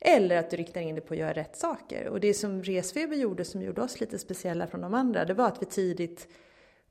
Eller 0.00 0.36
att 0.36 0.50
du 0.50 0.56
riktar 0.56 0.80
in 0.80 0.94
dig 0.94 1.04
på 1.04 1.14
att 1.14 1.20
göra 1.20 1.32
rätt 1.32 1.56
saker. 1.56 2.08
Och 2.08 2.20
det 2.20 2.34
som 2.34 2.62
Resfeber 2.62 3.16
gjorde 3.16 3.44
som 3.44 3.62
gjorde 3.62 3.82
oss 3.82 4.00
lite 4.00 4.18
speciella 4.18 4.66
från 4.66 4.80
de 4.80 4.94
andra, 4.94 5.24
det 5.24 5.34
var 5.34 5.46
att 5.46 5.62
vi 5.62 5.66
tidigt 5.66 6.28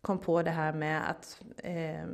kom 0.01 0.19
på 0.19 0.41
det 0.41 0.51
här 0.51 0.73
med 0.73 1.09
att 1.09 1.41
eh, 1.57 2.07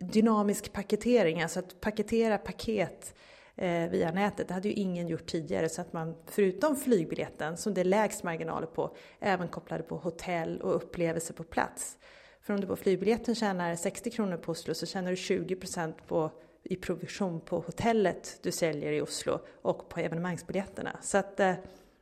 dynamisk 0.00 0.72
paketering, 0.72 1.42
alltså 1.42 1.58
att 1.58 1.80
paketera 1.80 2.38
paket 2.38 3.14
eh, 3.14 3.35
Eh, 3.58 3.90
via 3.90 4.10
nätet. 4.10 4.48
Det 4.48 4.54
hade 4.54 4.68
ju 4.68 4.74
ingen 4.74 5.08
gjort 5.08 5.26
tidigare 5.26 5.68
så 5.68 5.80
att 5.80 5.92
man 5.92 6.14
förutom 6.26 6.76
flygbiljetten, 6.76 7.56
som 7.56 7.74
det 7.74 7.80
är 7.80 7.84
lägst 7.84 8.22
marginaler 8.22 8.66
på, 8.66 8.96
även 9.20 9.48
kopplade 9.48 9.82
på 9.82 9.96
hotell 9.96 10.60
och 10.60 10.76
upplevelser 10.76 11.34
på 11.34 11.44
plats. 11.44 11.98
För 12.40 12.54
om 12.54 12.60
du 12.60 12.66
på 12.66 12.76
flygbiljetten 12.76 13.34
tjänar 13.34 13.76
60 13.76 14.10
kronor 14.10 14.36
på 14.36 14.52
Oslo 14.52 14.74
så 14.74 14.86
tjänar 14.86 15.10
du 15.10 15.16
20 15.16 15.56
% 15.56 16.06
på, 16.06 16.30
i 16.62 16.76
provision 16.76 17.40
på 17.40 17.58
hotellet 17.60 18.38
du 18.42 18.52
säljer 18.52 18.92
i 18.92 19.00
Oslo 19.00 19.40
och 19.62 19.88
på 19.88 20.00
evenemangsbiljetterna. 20.00 20.98
Så 21.02 21.18
att 21.18 21.40
eh, 21.40 21.54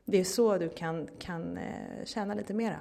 det 0.04 0.20
är 0.20 0.24
så 0.24 0.58
du 0.58 0.68
kan, 0.68 1.08
kan 1.18 1.56
eh, 1.56 2.04
tjäna 2.04 2.34
lite 2.34 2.54
mera. 2.54 2.80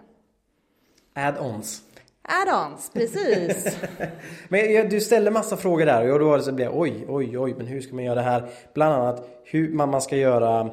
Add-ons. 1.14 1.82
Add-ons, 2.24 2.92
precis. 2.94 3.78
men 4.50 4.90
du 4.90 5.02
ställde 5.02 5.32
massa 5.32 5.58
frågor 5.58 5.86
där 5.86 6.12
och 6.12 6.20
då 6.20 6.30
var 6.30 6.38
det 6.38 6.44
så 6.44 6.52
blev 6.52 6.70
oj, 6.74 7.06
oj, 7.08 7.38
oj, 7.38 7.54
men 7.58 7.68
hur 7.68 7.82
ska 7.82 7.96
man 7.96 8.04
göra 8.04 8.16
det 8.16 8.22
här? 8.22 8.50
Bland 8.74 8.94
annat 8.94 9.30
hur 9.44 9.74
man, 9.74 9.90
man 9.90 10.02
ska 10.02 10.18
göra 10.18 10.70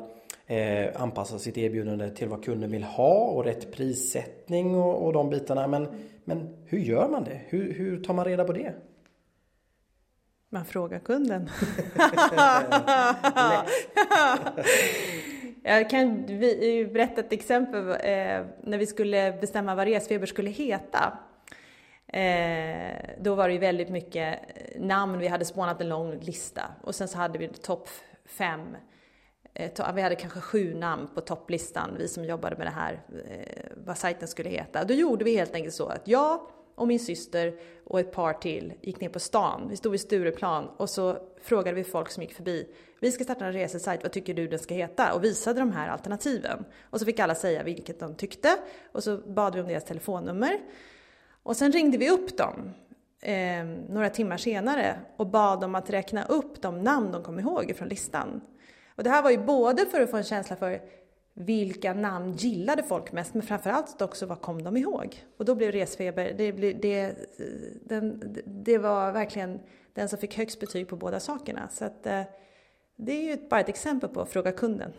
eh, 0.46 1.02
anpassa 1.02 1.38
sitt 1.38 1.58
erbjudande 1.58 2.10
till 2.10 2.28
vad 2.28 2.44
kunden 2.44 2.70
vill 2.70 2.84
ha 2.84 3.14
och 3.14 3.44
rätt 3.44 3.72
prissättning 3.72 4.74
och, 4.74 5.06
och 5.06 5.12
de 5.12 5.30
bitarna. 5.30 5.66
Men 5.66 5.88
men 6.30 6.56
hur 6.66 6.78
gör 6.78 7.08
man 7.08 7.24
det? 7.24 7.40
Hur, 7.48 7.74
hur 7.74 8.02
tar 8.02 8.14
man 8.14 8.24
reda 8.24 8.44
på 8.44 8.52
det? 8.52 8.74
Man 10.48 10.64
frågar 10.64 10.98
kunden. 10.98 11.50
Jag 15.62 15.90
kan 15.90 16.26
berätta 16.92 17.20
ett 17.20 17.32
exempel 17.32 17.88
eh, 17.88 18.46
när 18.62 18.78
vi 18.78 18.86
skulle 18.86 19.38
bestämma 19.40 19.74
vad 19.74 19.88
resfeber 19.88 20.26
skulle 20.26 20.50
heta. 20.50 21.18
Eh, 22.12 23.10
då 23.18 23.34
var 23.34 23.48
det 23.48 23.54
ju 23.54 23.60
väldigt 23.60 23.88
mycket 23.88 24.38
eh, 24.54 24.80
namn, 24.80 25.18
vi 25.18 25.28
hade 25.28 25.44
spånat 25.44 25.80
en 25.80 25.88
lång 25.88 26.20
lista 26.20 26.62
och 26.82 26.94
sen 26.94 27.08
så 27.08 27.18
hade 27.18 27.38
vi 27.38 27.48
topp 27.48 27.88
fem 28.24 28.76
eh, 29.54 29.94
vi 29.94 30.02
hade 30.02 30.14
kanske 30.14 30.40
sju 30.40 30.74
namn 30.74 31.08
på 31.14 31.20
topplistan, 31.20 31.90
vi 31.98 32.08
som 32.08 32.24
jobbade 32.24 32.56
med 32.56 32.66
det 32.66 32.70
här, 32.70 33.02
eh, 33.28 33.62
vad 33.86 33.98
sajten 33.98 34.28
skulle 34.28 34.50
heta. 34.50 34.84
Då 34.84 34.94
gjorde 34.94 35.24
vi 35.24 35.36
helt 35.36 35.54
enkelt 35.54 35.74
så 35.74 35.86
att 35.86 36.08
jag 36.08 36.40
och 36.74 36.88
min 36.88 37.00
syster 37.00 37.54
och 37.84 38.00
ett 38.00 38.12
par 38.12 38.32
till 38.32 38.72
gick 38.80 39.00
ner 39.00 39.08
på 39.08 39.20
stan. 39.20 39.66
Vi 39.70 39.76
stod 39.76 39.92
vid 39.92 40.00
Stureplan 40.00 40.68
och 40.76 40.90
så 40.90 41.16
frågade 41.42 41.76
vi 41.76 41.84
folk 41.84 42.10
som 42.10 42.22
gick 42.22 42.34
förbi. 42.34 42.66
Vi 43.00 43.12
ska 43.12 43.24
starta 43.24 43.46
en 43.46 43.52
resesajt, 43.52 44.02
vad 44.02 44.12
tycker 44.12 44.34
du 44.34 44.48
den 44.48 44.58
ska 44.58 44.74
heta? 44.74 45.12
Och 45.12 45.24
visade 45.24 45.60
de 45.60 45.72
här 45.72 45.88
alternativen. 45.88 46.64
Och 46.82 46.98
så 46.98 47.06
fick 47.06 47.18
alla 47.18 47.34
säga 47.34 47.62
vilket 47.62 48.00
de 48.00 48.14
tyckte 48.14 48.56
och 48.92 49.04
så 49.04 49.16
bad 49.16 49.54
vi 49.54 49.60
om 49.60 49.68
deras 49.68 49.84
telefonnummer. 49.84 50.60
Och 51.42 51.56
sen 51.56 51.72
ringde 51.72 51.98
vi 51.98 52.10
upp 52.10 52.36
dem 52.36 52.70
eh, 53.20 53.64
några 53.88 54.10
timmar 54.10 54.36
senare 54.36 55.00
och 55.16 55.26
bad 55.26 55.60
dem 55.60 55.74
att 55.74 55.90
räkna 55.90 56.24
upp 56.24 56.62
de 56.62 56.82
namn 56.82 57.12
de 57.12 57.22
kom 57.22 57.38
ihåg 57.38 57.74
från 57.76 57.88
listan. 57.88 58.40
Och 58.96 59.04
det 59.04 59.10
här 59.10 59.22
var 59.22 59.30
ju 59.30 59.38
både 59.38 59.86
för 59.86 60.00
att 60.00 60.10
få 60.10 60.16
en 60.16 60.24
känsla 60.24 60.56
för 60.56 60.80
vilka 61.34 61.94
namn 61.94 62.32
gillade 62.32 62.82
folk 62.82 63.12
mest, 63.12 63.34
men 63.34 63.42
framförallt 63.42 64.02
också 64.02 64.26
vad 64.26 64.40
kom 64.40 64.62
de 64.62 64.76
ihåg? 64.76 65.24
Och 65.36 65.44
då 65.44 65.54
blev 65.54 65.72
resfeber, 65.72 66.34
det, 66.38 66.52
det, 66.72 67.14
den, 67.84 68.36
det 68.46 68.78
var 68.78 69.12
verkligen 69.12 69.60
den 69.92 70.08
som 70.08 70.18
fick 70.18 70.36
högst 70.36 70.60
betyg 70.60 70.88
på 70.88 70.96
båda 70.96 71.20
sakerna. 71.20 71.68
Så 71.68 71.84
att, 71.84 72.06
eh, 72.06 72.22
det 72.96 73.12
är 73.12 73.22
ju 73.22 73.48
bara 73.48 73.60
ett 73.60 73.68
exempel 73.68 74.10
på 74.10 74.20
att 74.20 74.28
fråga 74.28 74.52
kunden. 74.52 74.92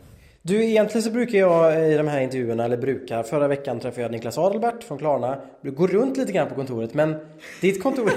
Du, 0.43 0.65
egentligen 0.65 1.03
så 1.03 1.11
brukar 1.11 1.39
jag 1.39 1.91
i 1.91 1.97
de 1.97 2.07
här 2.07 2.21
intervjuerna, 2.21 2.65
eller 2.65 2.77
brukar, 2.77 3.23
förra 3.23 3.47
veckan 3.47 3.79
träffade 3.79 4.01
jag 4.01 4.11
Niklas 4.11 4.37
Adelbert 4.37 4.83
från 4.83 4.97
Klarna. 4.97 5.41
Går 5.63 5.87
runt 5.87 6.17
lite 6.17 6.31
grann 6.31 6.49
på 6.49 6.55
kontoret, 6.55 6.93
men 6.93 7.15
ditt 7.61 7.83
kontor... 7.83 8.11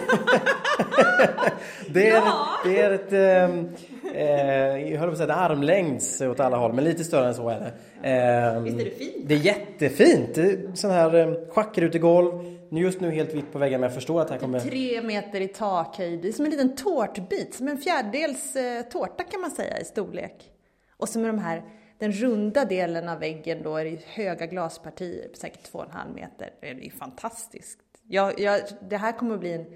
det, 1.89 2.09
är, 2.09 2.15
ja. 2.15 2.47
det 2.65 2.81
är 2.81 2.91
ett... 2.91 3.13
Eh, 3.13 4.21
eh, 4.21 4.93
jag 4.93 4.99
höll 4.99 5.09
på 5.09 5.13
att 5.13 5.19
säga 5.19 5.35
armlängds 5.35 6.21
åt 6.21 6.41
alla 6.41 6.57
håll, 6.57 6.73
men 6.73 6.85
lite 6.85 7.05
större 7.05 7.29
än 7.29 7.35
så 7.35 7.49
är 7.49 7.61
det. 7.61 7.73
Eh, 8.09 8.63
Visst 8.63 8.81
är 8.81 8.85
det 8.85 8.91
fint? 8.91 9.29
Det 9.29 9.35
är 9.35 9.39
jättefint! 9.39 10.39
Sån 10.79 10.91
här 10.91 11.15
eh, 11.15 11.35
schackrutegolv. 11.51 12.55
Just 12.71 13.01
nu 13.01 13.11
helt 13.11 13.35
vitt 13.35 13.53
på 13.53 13.59
väggen, 13.59 13.81
men 13.81 13.89
jag 13.89 13.95
förstår 13.95 14.21
att 14.21 14.29
det 14.29 14.35
här 14.35 14.41
kommer... 14.41 14.61
Tre 14.61 15.03
meter 15.03 15.41
i 15.41 15.49
takhöjd. 15.49 16.23
Det 16.23 16.29
är 16.29 16.33
som 16.33 16.45
en 16.45 16.51
liten 16.51 16.77
tårtbit, 16.77 17.55
som 17.55 17.69
en 17.69 17.79
fjärdedels 17.79 18.57
eh, 18.57 18.83
tårta 18.83 19.25
kan 19.25 19.41
man 19.41 19.51
säga 19.51 19.81
i 19.81 19.85
storlek. 19.85 20.51
Och 20.97 21.09
så 21.09 21.19
med 21.19 21.29
de 21.29 21.39
här 21.39 21.63
den 21.99 22.13
runda 22.13 22.65
delen 22.65 23.09
av 23.09 23.19
väggen 23.19 23.63
då 23.63 23.77
är 23.77 23.85
det 23.85 23.99
höga 24.07 24.47
glaspartier, 24.47 25.29
säkert 25.35 25.63
två 25.63 25.79
och 25.79 25.85
en 25.85 25.91
halv 25.91 26.15
meter. 26.15 26.51
Det 26.61 26.71
är 26.71 26.75
ju 26.75 26.91
fantastiskt. 26.91 27.79
Jag, 28.09 28.41
jag, 28.41 28.61
det 28.89 28.97
här 28.97 29.13
kommer 29.13 29.35
att 29.35 29.41
bli 29.41 29.53
en 29.53 29.67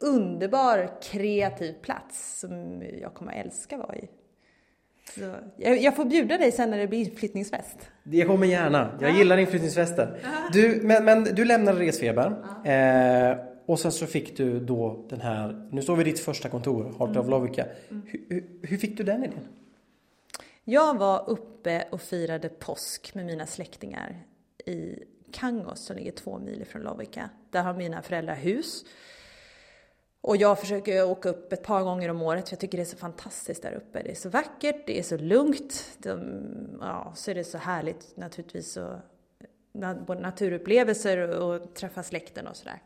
underbar 0.00 0.90
kreativ 1.02 1.72
plats 1.82 2.40
som 2.40 2.82
jag 3.02 3.14
kommer 3.14 3.32
att 3.32 3.46
älska 3.46 3.76
vara 3.76 3.96
i. 3.96 4.08
Så, 5.14 5.34
jag, 5.56 5.82
jag, 5.82 5.96
får 5.96 6.04
bjuda 6.04 6.38
dig 6.38 6.52
sen 6.52 6.70
när 6.70 6.78
det 6.78 6.86
blir 6.86 6.98
inflyttningsfest. 6.98 7.90
Det 8.04 8.24
kommer 8.24 8.46
gärna. 8.46 8.98
Jag 9.00 9.10
ja. 9.10 9.18
gillar 9.18 9.38
inflyttningsfester. 9.38 10.20
Du, 10.52 10.80
men, 10.82 11.04
men 11.04 11.24
du 11.24 11.44
lämnade 11.44 11.80
Resfeber. 11.80 12.26
Eh, 12.64 13.38
och 13.66 13.80
sen 13.80 13.92
så 13.92 14.06
fick 14.06 14.36
du 14.36 14.60
då 14.60 15.06
den 15.10 15.20
här, 15.20 15.68
nu 15.70 15.82
står 15.82 15.96
vi 15.96 16.02
i 16.02 16.04
ditt 16.04 16.20
första 16.20 16.48
kontor, 16.48 16.84
Heart 16.84 17.10
mm. 17.10 17.20
of 17.20 17.28
Lovica. 17.28 17.66
Mm. 17.90 18.02
Hur, 18.06 18.44
hur 18.62 18.76
fick 18.76 18.96
du 18.96 19.04
den 19.04 19.24
idén? 19.24 19.48
Jag 20.70 20.98
var 20.98 21.30
uppe 21.30 21.88
och 21.90 22.00
firade 22.00 22.48
påsk 22.48 23.14
med 23.14 23.26
mina 23.26 23.46
släktingar 23.46 24.26
i 24.66 25.04
Kangos 25.32 25.80
som 25.80 25.96
ligger 25.96 26.12
två 26.12 26.38
mil 26.38 26.64
från 26.64 26.82
Lovikka. 26.82 27.30
Där 27.50 27.62
har 27.62 27.74
mina 27.74 28.02
föräldrar 28.02 28.34
hus. 28.34 28.84
Och 30.20 30.36
jag 30.36 30.60
försöker 30.60 31.04
åka 31.04 31.28
upp 31.28 31.52
ett 31.52 31.62
par 31.62 31.82
gånger 31.82 32.08
om 32.08 32.22
året 32.22 32.48
för 32.48 32.54
jag 32.54 32.60
tycker 32.60 32.78
det 32.78 32.84
är 32.84 32.86
så 32.86 32.96
fantastiskt 32.96 33.62
där 33.62 33.72
uppe. 33.72 34.02
Det 34.02 34.10
är 34.10 34.14
så 34.14 34.28
vackert, 34.28 34.86
det 34.86 34.98
är 34.98 35.02
så 35.02 35.16
lugnt, 35.16 35.98
de, 35.98 36.42
ja, 36.80 37.12
så 37.16 37.30
är 37.30 37.34
det 37.34 37.44
så 37.44 37.58
härligt 37.58 38.16
naturligtvis 38.16 38.76
och 38.76 38.94
både 40.06 40.20
naturupplevelser 40.20 41.40
och 41.40 41.74
träffa 41.74 42.02
släkten 42.02 42.46
och 42.46 42.56
sådär. 42.56 42.82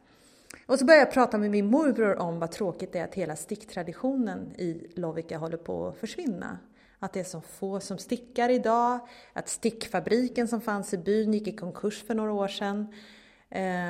Och 0.66 0.78
så 0.78 0.84
började 0.84 1.06
jag 1.06 1.14
prata 1.14 1.38
med 1.38 1.50
min 1.50 1.66
morbror 1.66 2.18
om 2.18 2.38
vad 2.38 2.52
tråkigt 2.52 2.92
det 2.92 2.98
är 2.98 3.04
att 3.04 3.14
hela 3.14 3.36
sticktraditionen 3.36 4.54
i 4.58 4.92
Lovikka 4.94 5.38
håller 5.38 5.56
på 5.56 5.88
att 5.88 5.96
försvinna 5.96 6.58
att 7.02 7.12
det 7.12 7.21
är 7.21 7.25
så 7.25 7.40
få 7.40 7.80
som 7.80 7.99
stickar 7.99 8.49
idag, 8.49 8.99
att 9.32 9.49
stickfabriken 9.49 10.49
som 10.49 10.61
fanns 10.61 10.94
i 10.94 10.99
byn 10.99 11.32
gick 11.32 11.49
i 11.49 11.56
konkurs 11.56 12.02
för 12.06 12.14
några 12.14 12.32
år 12.32 12.49
sedan. 12.49 12.87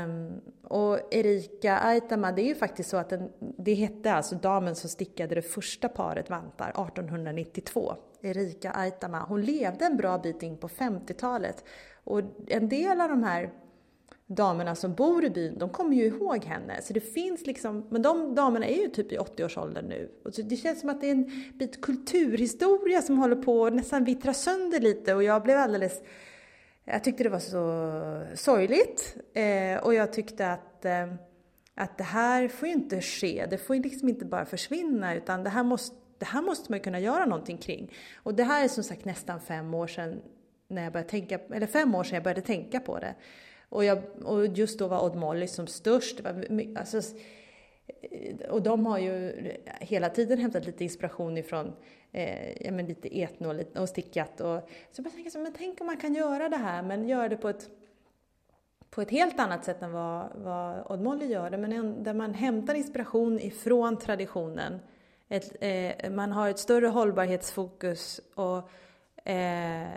Um, 0.07 0.41
och 0.63 1.15
Erika 1.15 1.79
Aitama, 1.79 2.33
det 2.33 2.43
är 2.43 2.47
ju 2.47 2.55
faktiskt 2.55 2.91
så 2.91 2.97
att 2.97 3.09
den, 3.09 3.31
det 3.39 3.75
hette 3.75 4.13
alltså 4.13 4.35
damen 4.35 4.77
som 4.77 4.91
stickade 4.91 5.35
det 5.35 5.43
första 5.43 5.89
paret 5.89 6.31
vantar 6.31 6.69
1892. 6.69 7.95
Erika 8.23 8.71
Aitama, 8.71 9.25
hon 9.29 9.43
levde 9.43 9.85
en 9.85 9.97
bra 9.97 10.19
bit 10.19 10.43
in 10.43 10.57
på 10.57 10.69
50-talet. 10.69 11.65
Och 12.05 12.21
en 12.47 12.69
del 12.69 13.01
av 13.01 13.09
de 13.09 13.23
här 13.23 13.51
damerna 14.35 14.75
som 14.75 14.95
bor 14.95 15.25
i 15.25 15.31
byn, 15.31 15.59
de 15.59 15.71
kommer 15.71 15.97
ju 15.97 16.05
ihåg 16.05 16.45
henne. 16.45 16.83
Så 16.83 16.93
det 16.93 17.01
finns 17.01 17.47
liksom, 17.47 17.87
men 17.91 18.03
de 18.03 18.35
damerna 18.35 18.67
är 18.67 18.83
ju 18.83 18.89
typ 18.89 19.13
i 19.13 19.19
80-årsåldern 19.19 19.85
nu. 19.85 20.11
Och 20.25 20.35
så 20.35 20.43
det 20.43 20.57
känns 20.57 20.81
som 20.81 20.91
att 20.91 21.01
det 21.01 21.07
är 21.07 21.13
en 21.13 21.31
bit 21.55 21.81
kulturhistoria 21.81 23.03
som 23.03 23.19
håller 23.19 23.37
på 23.37 23.67
att 23.67 23.75
nästan 23.75 24.05
vittra 24.05 24.35
sönder 24.35 24.81
lite 24.81 25.15
och 25.15 25.23
jag 25.23 25.43
blev 25.43 25.59
alldeles 25.59 26.03
jag 26.85 27.05
tyckte 27.05 27.23
det 27.23 27.29
var 27.29 27.39
så 27.39 28.37
sorgligt 28.37 29.17
eh, 29.35 29.85
och 29.85 29.95
jag 29.95 30.13
tyckte 30.13 30.53
att, 30.53 30.85
eh, 30.85 31.15
att 31.75 31.99
det 31.99 32.05
här 32.05 32.49
får 32.49 32.69
ju 32.69 32.75
inte 32.75 33.01
ske. 33.01 33.47
Det 33.51 33.59
får 33.59 33.77
ju 33.77 33.83
liksom 33.83 34.09
inte 34.09 34.25
bara 34.25 34.45
försvinna 34.45 35.15
utan 35.15 35.45
det 35.45 35.51
här 35.51 35.65
måste, 35.65 35.97
det 36.19 36.25
här 36.25 36.43
måste 36.43 36.73
man 36.73 36.79
ju 36.79 36.83
kunna 36.83 37.01
göra 37.01 37.27
någonting 37.27 37.59
kring. 37.59 37.93
Och 38.17 38.35
det 38.35 38.45
här 38.45 38.65
är 38.65 38.69
som 38.69 38.85
sagt 38.85 39.05
nästan 39.05 39.41
fem 39.41 39.75
år 39.75 39.87
sedan 39.87 40.21
när 40.69 40.83
jag 40.83 40.93
började 40.93 41.11
tänka, 41.11 41.39
eller 41.39 41.67
fem 41.67 41.95
år 41.95 42.05
sedan 42.05 42.15
jag 42.15 42.25
började 42.25 42.41
tänka 42.41 42.81
på 42.81 42.99
det. 42.99 43.15
Och, 43.73 43.85
jag, 43.85 44.03
och 44.25 44.47
just 44.47 44.79
då 44.79 44.89
var 44.89 45.05
Odd 45.05 45.17
Molly 45.17 45.47
som 45.47 45.67
störst. 45.67 46.21
Alltså, 46.77 47.03
och 48.49 48.63
de 48.63 48.87
har 48.87 48.99
ju 48.99 49.33
hela 49.81 50.09
tiden 50.09 50.39
hämtat 50.39 50.67
lite 50.67 50.85
inspiration 50.85 51.39
ifrån 51.39 51.73
eh, 52.13 52.63
ja, 52.63 52.73
men 52.73 52.87
lite 52.87 53.23
etno 53.23 53.63
och, 53.75 53.89
stickat. 53.89 54.41
Och, 54.41 54.69
så 54.93 55.03
jag 55.03 55.13
tänkte, 55.13 55.39
men 55.39 55.53
tänk 55.53 55.81
om 55.81 55.87
man 55.87 55.97
kan 55.97 56.15
göra 56.15 56.49
det 56.49 56.57
här, 56.57 56.83
men 56.83 57.09
göra 57.09 57.29
det 57.29 57.37
på 57.37 57.49
ett, 57.49 57.71
på 58.91 59.03
ett 59.03 59.11
helt 59.11 59.41
annat 59.41 59.65
sätt 59.65 59.83
än 59.83 59.93
vad, 59.93 60.29
vad 60.35 60.93
Odd 60.93 61.01
Molly 61.01 61.27
gör 61.27 61.51
det, 61.51 61.59
men 61.59 61.73
en, 61.73 62.05
där 62.05 62.15
man 62.15 62.35
hämtar 62.35 62.75
inspiration 62.75 63.41
ifrån 63.41 63.99
traditionen. 63.99 64.81
Ett, 65.29 65.57
eh, 65.61 66.11
man 66.11 66.33
har 66.33 66.49
ett 66.49 66.59
större 66.59 66.87
hållbarhetsfokus 66.87 68.21
och 68.35 68.71
eh, 69.29 69.89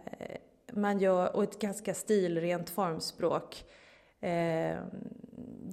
man 0.76 1.00
gör, 1.00 1.36
och 1.36 1.44
ett 1.44 1.60
ganska 1.60 1.94
stilrent 1.94 2.70
formspråk. 2.70 3.66
Eh, 4.22 4.78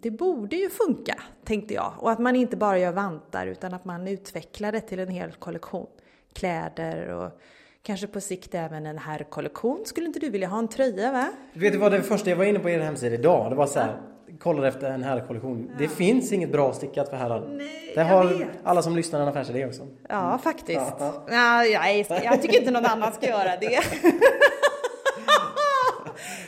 det 0.03 0.11
borde 0.11 0.57
ju 0.57 0.71
funka, 0.71 1.23
tänkte 1.45 1.75
jag. 1.75 1.93
Och 1.99 2.11
att 2.11 2.19
man 2.19 2.37
inte 2.37 2.57
bara 2.57 2.79
gör 2.79 2.93
vantar 2.93 3.47
utan 3.47 3.75
att 3.75 3.85
man 3.85 4.09
utvecklar 4.09 4.73
det 4.73 4.81
till 4.81 4.99
en 4.99 5.09
hel 5.09 5.33
kollektion. 5.33 5.87
Kläder 6.33 7.09
och 7.09 7.41
kanske 7.83 8.07
på 8.07 8.21
sikt 8.21 8.55
även 8.55 8.87
en 8.87 8.99
herrkollektion. 8.99 9.83
Skulle 9.85 10.07
inte 10.07 10.19
du 10.21 10.31
vilja 10.31 10.49
ha 10.49 10.59
en 10.59 10.69
tröja 10.69 11.13
va? 11.13 11.29
Vet 11.53 11.73
du 11.73 11.79
vad 11.79 11.93
det 11.93 12.03
första 12.03 12.31
jag 12.31 12.37
var 12.37 12.45
inne 12.45 12.59
på 12.59 12.71
er 12.71 12.81
hemsida 12.81 13.15
idag? 13.15 13.51
Det 13.51 13.57
var 13.57 13.67
så 13.67 13.81
här, 13.81 13.97
kollade 14.39 14.69
efter 14.69 14.91
en 14.91 15.03
herrkollektion. 15.03 15.69
Ja. 15.71 15.75
Det 15.79 15.89
finns 15.89 16.33
inget 16.33 16.53
bra 16.53 16.73
stickat 16.73 17.09
för 17.09 17.17
herrar. 17.17 17.49
Nej, 17.49 17.93
det 17.95 18.03
har 18.03 18.25
vet. 18.25 18.49
alla 18.65 18.83
som 18.83 18.97
lyssnar 18.97 19.21
en 19.21 19.29
affärsidé 19.29 19.67
också. 19.67 19.87
Ja, 20.09 20.39
faktiskt. 20.43 20.93
Ja. 20.99 21.25
Ja, 21.31 21.65
jag, 21.65 22.07
jag 22.25 22.43
tycker 22.43 22.59
inte 22.59 22.71
någon 22.71 22.87
annan 22.87 23.13
ska 23.13 23.29
göra 23.29 23.57
det. 23.61 23.81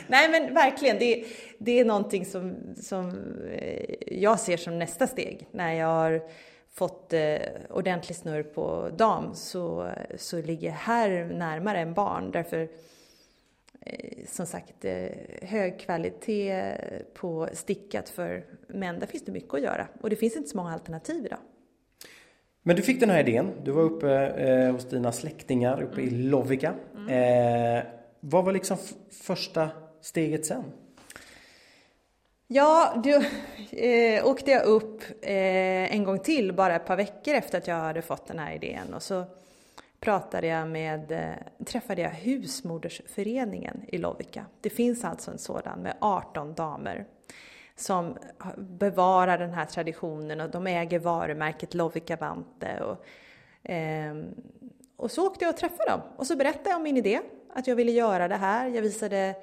Nej 0.07 0.29
men 0.29 0.53
verkligen, 0.53 0.99
det, 0.99 1.25
det 1.57 1.79
är 1.79 1.85
någonting 1.85 2.25
som, 2.25 2.55
som 2.75 3.09
eh, 3.51 3.95
jag 4.07 4.39
ser 4.39 4.57
som 4.57 4.79
nästa 4.79 5.07
steg. 5.07 5.47
När 5.51 5.73
jag 5.73 5.87
har 5.87 6.21
fått 6.73 7.13
eh, 7.13 7.37
ordentlig 7.69 8.15
snurr 8.15 8.43
på 8.43 8.89
dam 8.97 9.35
så, 9.35 9.89
så 10.17 10.41
ligger 10.41 10.71
här 10.71 11.25
närmare 11.25 11.79
än 11.79 11.93
barn. 11.93 12.31
Därför 12.31 12.69
eh, 13.81 14.25
som 14.27 14.45
sagt 14.45 14.85
eh, 14.85 15.07
hög 15.41 15.79
kvalitet 15.79 16.77
på 17.13 17.49
stickat 17.53 18.09
för 18.09 18.45
män, 18.67 18.99
där 18.99 19.07
finns 19.07 19.25
det 19.25 19.31
mycket 19.31 19.53
att 19.53 19.61
göra. 19.61 19.87
Och 20.01 20.09
det 20.09 20.15
finns 20.15 20.35
inte 20.35 20.49
så 20.49 20.57
många 20.57 20.73
alternativ 20.73 21.25
idag. 21.25 21.39
Men 22.67 22.75
du 22.75 22.81
fick 22.81 22.99
den 22.99 23.09
här 23.09 23.19
idén. 23.19 23.51
Du 23.63 23.71
var 23.71 23.83
uppe 23.83 24.27
eh, 24.27 24.71
hos 24.71 24.89
dina 24.89 25.11
släktingar 25.11 25.83
uppe 25.83 26.01
mm. 26.01 26.13
i 26.13 26.17
Lovikka. 26.17 26.73
Mm. 26.95 27.77
Eh, 27.77 27.83
vad 28.19 28.45
var 28.45 28.53
liksom 28.53 28.77
första 29.11 29.69
steget 30.05 30.45
sen? 30.45 30.63
Ja, 32.47 33.01
då 33.03 33.21
eh, 33.77 34.27
åkte 34.27 34.51
jag 34.51 34.65
upp 34.65 35.01
eh, 35.21 35.93
en 35.95 36.03
gång 36.03 36.19
till 36.19 36.53
bara 36.53 36.75
ett 36.75 36.85
par 36.85 36.95
veckor 36.95 37.33
efter 37.33 37.57
att 37.57 37.67
jag 37.67 37.75
hade 37.75 38.01
fått 38.01 38.27
den 38.27 38.39
här 38.39 38.55
idén 38.55 38.93
och 38.93 39.03
så 39.03 39.25
pratade 39.99 40.47
jag 40.47 40.67
med, 40.67 41.11
eh, 41.11 41.65
träffade 41.65 42.01
jag 42.01 42.09
Husmodersföreningen 42.09 43.81
i 43.87 43.97
Lovikka. 43.97 44.45
Det 44.61 44.69
finns 44.69 45.03
alltså 45.03 45.31
en 45.31 45.37
sådan 45.37 45.79
med 45.79 45.97
18 45.99 46.53
damer 46.53 47.05
som 47.75 48.17
bevarar 48.57 49.37
den 49.37 49.53
här 49.53 49.65
traditionen 49.65 50.41
och 50.41 50.49
de 50.49 50.67
äger 50.67 50.99
varumärket 50.99 51.73
Lovikka 51.73 52.15
Vante. 52.15 52.83
Och, 52.83 53.05
eh, 53.71 54.15
och 54.97 55.11
så 55.11 55.27
åkte 55.27 55.45
jag 55.45 55.53
och 55.53 55.57
träffade 55.57 55.89
dem 55.89 56.01
och 56.17 56.27
så 56.27 56.35
berättade 56.35 56.69
jag 56.69 56.77
om 56.77 56.83
min 56.83 56.97
idé, 56.97 57.21
att 57.53 57.67
jag 57.67 57.75
ville 57.75 57.91
göra 57.91 58.27
det 58.27 58.35
här. 58.35 58.67
Jag 58.67 58.81
visade 58.81 59.35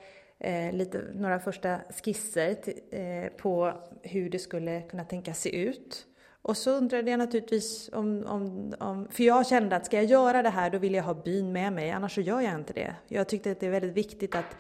eh, 0.43 0.73
lite, 0.73 1.05
några 1.15 1.39
första 1.39 1.79
skisser 2.05 2.55
till, 2.55 2.81
eh, 2.91 3.29
på 3.37 3.73
hur 4.03 4.31
det 4.31 4.39
skulle 4.39 4.83
kunna 4.83 5.05
tänka 5.05 5.35
se 5.35 5.57
ut. 5.57 6.07
Och 6.43 6.57
så 6.57 6.71
undrade 6.71 7.11
jag 7.11 7.19
naturligtvis 7.19 7.91
om, 7.93 8.27
om, 8.27 8.75
om, 8.79 9.09
för 9.11 9.25
jag 9.25 9.47
kände 9.47 9.77
att 9.77 9.87
ska 9.87 9.97
jag 9.97 10.05
göra 10.05 10.43
det 10.43 10.49
här 10.51 10.71
då 10.71 10.79
vill 10.79 10.95
jag 10.95 11.03
ha 11.03 11.15
byn 11.15 11.53
med 11.53 11.73
mig, 11.73 11.91
annars 11.91 12.15
så 12.15 12.21
gör 12.21 12.41
jag 12.41 12.55
inte 12.55 12.73
det. 12.73 12.95
Jag 13.09 13.29
tyckte 13.29 13.51
att 13.51 13.61
det 13.61 13.67
är 13.67 13.71
väldigt 13.71 13.97
viktigt 13.97 14.35
att, 14.35 14.57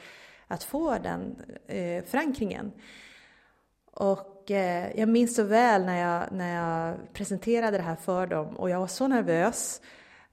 att 0.46 0.64
få 0.64 0.98
den 0.98 1.36
eh, 1.66 2.04
förankringen. 2.04 2.72
Och 3.94 4.50
eh, 4.50 4.98
jag 5.00 5.08
minns 5.08 5.36
så 5.36 5.42
väl 5.42 5.84
när 5.84 6.00
jag, 6.00 6.32
när 6.32 6.54
jag 6.54 6.96
presenterade 7.12 7.76
det 7.76 7.82
här 7.82 7.96
för 7.96 8.26
dem 8.26 8.56
och 8.56 8.70
jag 8.70 8.80
var 8.80 8.86
så 8.86 9.08
nervös. 9.08 9.80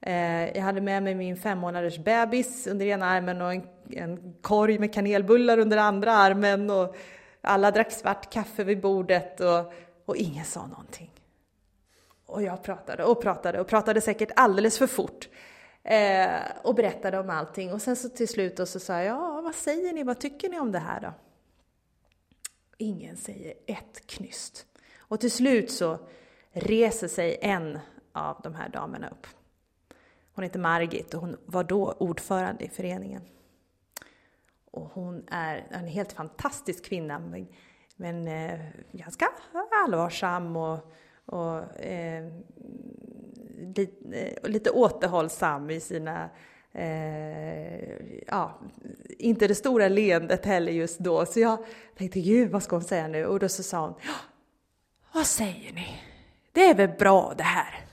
Eh, 0.01 0.57
jag 0.57 0.61
hade 0.61 0.81
med 0.81 1.03
mig 1.03 1.15
min 1.15 1.37
fem 1.37 1.57
månaders 1.57 1.97
bebis 1.97 2.67
under 2.67 2.85
ena 2.85 3.05
armen 3.05 3.41
och 3.41 3.53
en, 3.53 3.63
en 3.89 4.33
korg 4.41 4.79
med 4.79 4.93
kanelbullar 4.93 5.57
under 5.57 5.77
andra 5.77 6.13
armen 6.13 6.69
och 6.69 6.95
alla 7.41 7.71
drack 7.71 7.91
svart 7.91 8.33
kaffe 8.33 8.63
vid 8.63 8.81
bordet 8.81 9.39
och, 9.39 9.73
och 10.05 10.15
ingen 10.15 10.45
sa 10.45 10.67
någonting. 10.67 11.11
Och 12.25 12.43
jag 12.43 12.63
pratade 12.63 13.03
och 13.03 13.21
pratade 13.21 13.59
och 13.59 13.67
pratade 13.67 14.01
säkert 14.01 14.31
alldeles 14.35 14.77
för 14.77 14.87
fort. 14.87 15.29
Eh, 15.83 16.39
och 16.63 16.75
berättade 16.75 17.19
om 17.19 17.29
allting. 17.29 17.73
Och 17.73 17.81
sen 17.81 17.95
så 17.95 18.09
till 18.09 18.27
slut 18.27 18.69
så 18.69 18.79
sa 18.79 18.93
jag, 18.93 19.05
ja 19.05 19.41
vad 19.41 19.55
säger 19.55 19.93
ni, 19.93 20.03
vad 20.03 20.19
tycker 20.19 20.49
ni 20.49 20.59
om 20.59 20.71
det 20.71 20.79
här 20.79 21.01
då? 21.01 21.13
Ingen 22.77 23.17
säger 23.17 23.53
ett 23.65 24.07
knyst. 24.07 24.65
Och 24.97 25.19
till 25.19 25.31
slut 25.31 25.71
så 25.71 25.99
reser 26.51 27.07
sig 27.07 27.37
en 27.41 27.79
av 28.11 28.41
de 28.43 28.55
här 28.55 28.69
damerna 28.69 29.09
upp. 29.09 29.27
Hon 30.33 30.43
heter 30.43 30.59
Margit 30.59 31.13
och 31.13 31.21
hon 31.21 31.37
var 31.45 31.63
då 31.63 31.91
ordförande 31.91 32.63
i 32.63 32.69
föreningen. 32.69 33.21
Och 34.71 34.91
hon 34.93 35.23
är 35.31 35.67
en 35.69 35.87
helt 35.87 36.11
fantastisk 36.11 36.85
kvinna, 36.85 37.19
men, 37.19 37.47
men 37.95 38.27
eh, 38.27 38.59
ganska 38.91 39.27
allvarsam 39.85 40.55
och, 40.55 40.93
och 41.25 41.81
eh, 41.81 42.31
lite, 43.57 43.91
eh, 44.13 44.49
lite 44.49 44.69
återhållsam 44.69 45.69
i 45.69 45.79
sina 45.79 46.29
Eh, 46.71 47.93
ja, 48.27 48.59
inte 49.17 49.47
det 49.47 49.55
stora 49.55 49.87
leendet 49.87 50.45
heller 50.45 50.71
just 50.71 50.99
då. 50.99 51.25
Så 51.25 51.39
jag 51.39 51.65
tänkte, 51.97 52.19
gud 52.19 52.51
vad 52.51 52.63
ska 52.63 52.75
hon 52.75 52.83
säga 52.83 53.07
nu? 53.07 53.25
Och 53.25 53.39
då 53.39 53.49
så 53.49 53.63
sa 53.63 53.81
hon, 53.81 53.93
vad 55.13 55.25
säger 55.25 55.73
ni? 55.73 56.01
Det 56.51 56.69
är 56.69 56.75
väl 56.75 56.89
bra 56.89 57.33
det 57.37 57.43
här? 57.43 57.85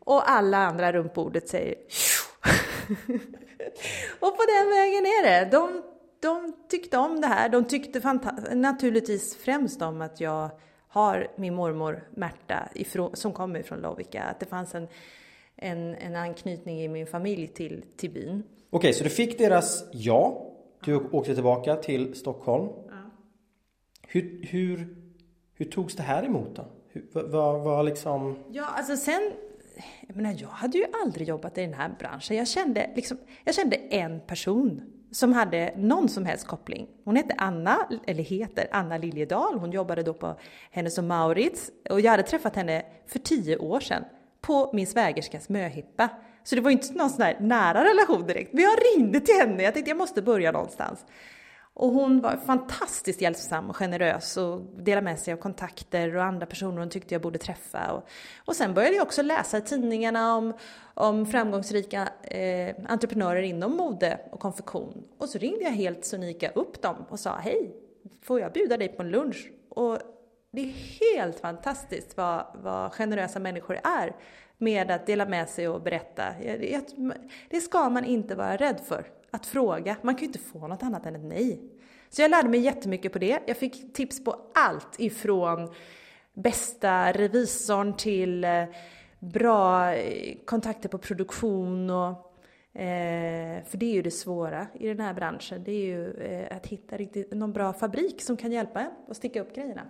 Och 0.00 0.30
alla 0.30 0.58
andra 0.58 0.92
runt 0.92 1.14
bordet 1.14 1.48
säger 1.48 1.74
Och 4.20 4.36
på 4.36 4.42
den 4.56 4.70
vägen 4.70 5.06
är 5.06 5.22
det. 5.22 5.50
De, 5.50 5.82
de 6.20 6.52
tyckte 6.68 6.98
om 6.98 7.20
det 7.20 7.26
här. 7.26 7.48
De 7.48 7.64
tyckte 7.64 8.18
naturligtvis 8.54 9.36
främst 9.36 9.82
om 9.82 10.00
att 10.00 10.20
jag 10.20 10.50
har 10.88 11.28
min 11.36 11.54
mormor 11.54 12.08
Märta 12.14 12.68
ifrån, 12.74 13.16
som 13.16 13.32
kommer 13.32 13.62
från 13.62 13.80
Lovikka. 13.80 14.22
Att 14.22 14.40
det 14.40 14.46
fanns 14.46 14.74
en, 14.74 14.88
en, 15.56 15.94
en 15.94 16.16
anknytning 16.16 16.80
i 16.80 16.88
min 16.88 17.06
familj 17.06 17.46
till, 17.46 17.84
till 17.96 18.10
byn. 18.10 18.42
Okej, 18.70 18.92
så 18.92 19.04
du 19.04 19.10
fick 19.10 19.38
deras 19.38 19.84
ja. 19.92 20.44
Du 20.84 20.94
åkte 20.94 21.34
tillbaka 21.34 21.76
till 21.76 22.14
Stockholm. 22.14 22.68
Ja. 22.88 23.10
Hur, 24.08 24.46
hur, 24.50 24.96
hur 25.54 25.64
togs 25.64 25.96
det 25.96 26.02
här 26.02 26.24
emot 26.24 26.56
då? 26.56 26.64
vad, 27.12 27.60
vad 27.60 27.84
liksom... 27.84 28.38
Ja, 28.50 28.64
alltså 28.64 28.96
sen 28.96 29.32
jag 30.06 30.16
menar, 30.16 30.36
jag 30.38 30.48
hade 30.48 30.78
ju 30.78 30.84
aldrig 31.04 31.28
jobbat 31.28 31.58
i 31.58 31.60
den 31.60 31.74
här 31.74 31.90
branschen. 31.98 32.36
Jag 32.36 32.48
kände, 32.48 32.90
liksom, 32.96 33.18
jag 33.44 33.54
kände 33.54 33.76
en 33.76 34.20
person 34.20 34.82
som 35.10 35.32
hade 35.32 35.74
någon 35.76 36.08
som 36.08 36.24
helst 36.24 36.46
koppling. 36.46 36.88
Hon 37.04 37.16
hette 37.16 37.34
Anna, 37.38 37.88
eller 38.06 38.22
heter 38.22 38.68
Anna 38.72 38.98
Liljedahl. 38.98 39.58
Hon 39.58 39.70
jobbade 39.70 40.02
då 40.02 40.14
på 40.14 40.38
Hennes 40.70 40.98
och 40.98 41.04
Maurits 41.04 41.70
och 41.90 42.00
jag 42.00 42.10
hade 42.10 42.22
träffat 42.22 42.56
henne 42.56 42.82
för 43.06 43.18
tio 43.18 43.56
år 43.56 43.80
sedan 43.80 44.04
på 44.40 44.70
min 44.72 44.86
svägerskas 44.86 45.48
möhippa. 45.48 46.08
Så 46.44 46.54
det 46.54 46.60
var 46.60 46.70
inte 46.70 46.92
någon 46.92 47.10
sån 47.10 47.22
här 47.22 47.36
nära 47.40 47.84
relation 47.84 48.26
direkt. 48.26 48.52
Men 48.52 48.64
jag 48.64 48.78
ringde 48.94 49.20
till 49.20 49.34
henne, 49.34 49.62
jag 49.62 49.74
tänkte 49.74 49.90
jag 49.90 49.98
måste 49.98 50.22
börja 50.22 50.52
någonstans. 50.52 51.04
Och 51.78 51.92
hon 51.92 52.20
var 52.20 52.36
fantastiskt 52.36 53.20
hjälpsam 53.20 53.70
och 53.70 53.76
generös 53.76 54.36
och 54.36 54.60
delade 54.60 55.04
med 55.04 55.18
sig 55.18 55.34
av 55.34 55.38
kontakter 55.38 56.16
och 56.16 56.24
andra 56.24 56.46
personer 56.46 56.78
hon 56.78 56.90
tyckte 56.90 57.14
jag 57.14 57.22
borde 57.22 57.38
träffa. 57.38 57.92
Och, 57.92 58.08
och 58.44 58.56
sen 58.56 58.74
började 58.74 58.96
jag 58.96 59.06
också 59.06 59.22
läsa 59.22 59.58
i 59.58 59.60
tidningarna 59.60 60.36
om, 60.36 60.52
om 60.94 61.26
framgångsrika 61.26 62.08
eh, 62.22 62.76
entreprenörer 62.88 63.42
inom 63.42 63.76
mode 63.76 64.20
och 64.30 64.40
konfektion. 64.40 65.04
Och 65.18 65.28
så 65.28 65.38
ringde 65.38 65.64
jag 65.64 65.70
helt 65.70 66.04
sonika 66.04 66.50
upp 66.50 66.82
dem 66.82 66.96
och 67.08 67.20
sa 67.20 67.36
hej, 67.36 67.74
får 68.22 68.40
jag 68.40 68.52
bjuda 68.52 68.76
dig 68.76 68.88
på 68.88 69.02
en 69.02 69.10
lunch? 69.10 69.50
Och 69.68 69.98
det 70.50 70.60
är 70.60 70.72
helt 71.00 71.40
fantastiskt 71.40 72.16
vad, 72.16 72.46
vad 72.54 72.92
generösa 72.92 73.38
människor 73.38 73.80
är 73.84 74.16
med 74.56 74.90
att 74.90 75.06
dela 75.06 75.26
med 75.26 75.48
sig 75.48 75.68
och 75.68 75.82
berätta. 75.82 76.24
Det 77.50 77.60
ska 77.60 77.88
man 77.88 78.04
inte 78.04 78.34
vara 78.34 78.56
rädd 78.56 78.80
för 78.80 79.17
att 79.30 79.46
fråga. 79.46 79.96
Man 80.02 80.14
kan 80.14 80.20
ju 80.20 80.26
inte 80.26 80.38
få 80.38 80.68
något 80.68 80.82
annat 80.82 81.06
än 81.06 81.16
ett 81.16 81.24
nej. 81.24 81.60
Så 82.10 82.22
jag 82.22 82.30
lärde 82.30 82.48
mig 82.48 82.60
jättemycket 82.60 83.12
på 83.12 83.18
det. 83.18 83.40
Jag 83.46 83.56
fick 83.56 83.92
tips 83.94 84.24
på 84.24 84.36
allt 84.54 85.00
ifrån 85.00 85.74
bästa 86.34 87.12
revisorn 87.12 87.96
till 87.96 88.44
eh, 88.44 88.64
bra 89.18 89.94
eh, 89.94 90.36
kontakter 90.44 90.88
på 90.88 90.98
produktion 90.98 91.90
och 91.90 92.10
eh, 92.80 93.64
för 93.64 93.76
det 93.76 93.86
är 93.86 93.94
ju 93.94 94.02
det 94.02 94.10
svåra 94.10 94.66
i 94.74 94.88
den 94.88 95.00
här 95.00 95.14
branschen. 95.14 95.64
Det 95.64 95.72
är 95.72 95.86
ju 95.86 96.12
eh, 96.12 96.56
att 96.56 96.66
hitta 96.66 96.96
riktigt, 96.96 97.32
någon 97.32 97.52
bra 97.52 97.72
fabrik 97.72 98.22
som 98.22 98.36
kan 98.36 98.52
hjälpa 98.52 98.80
en 98.80 98.90
att 99.08 99.16
sticka 99.16 99.40
upp 99.40 99.54
grejerna. 99.54 99.82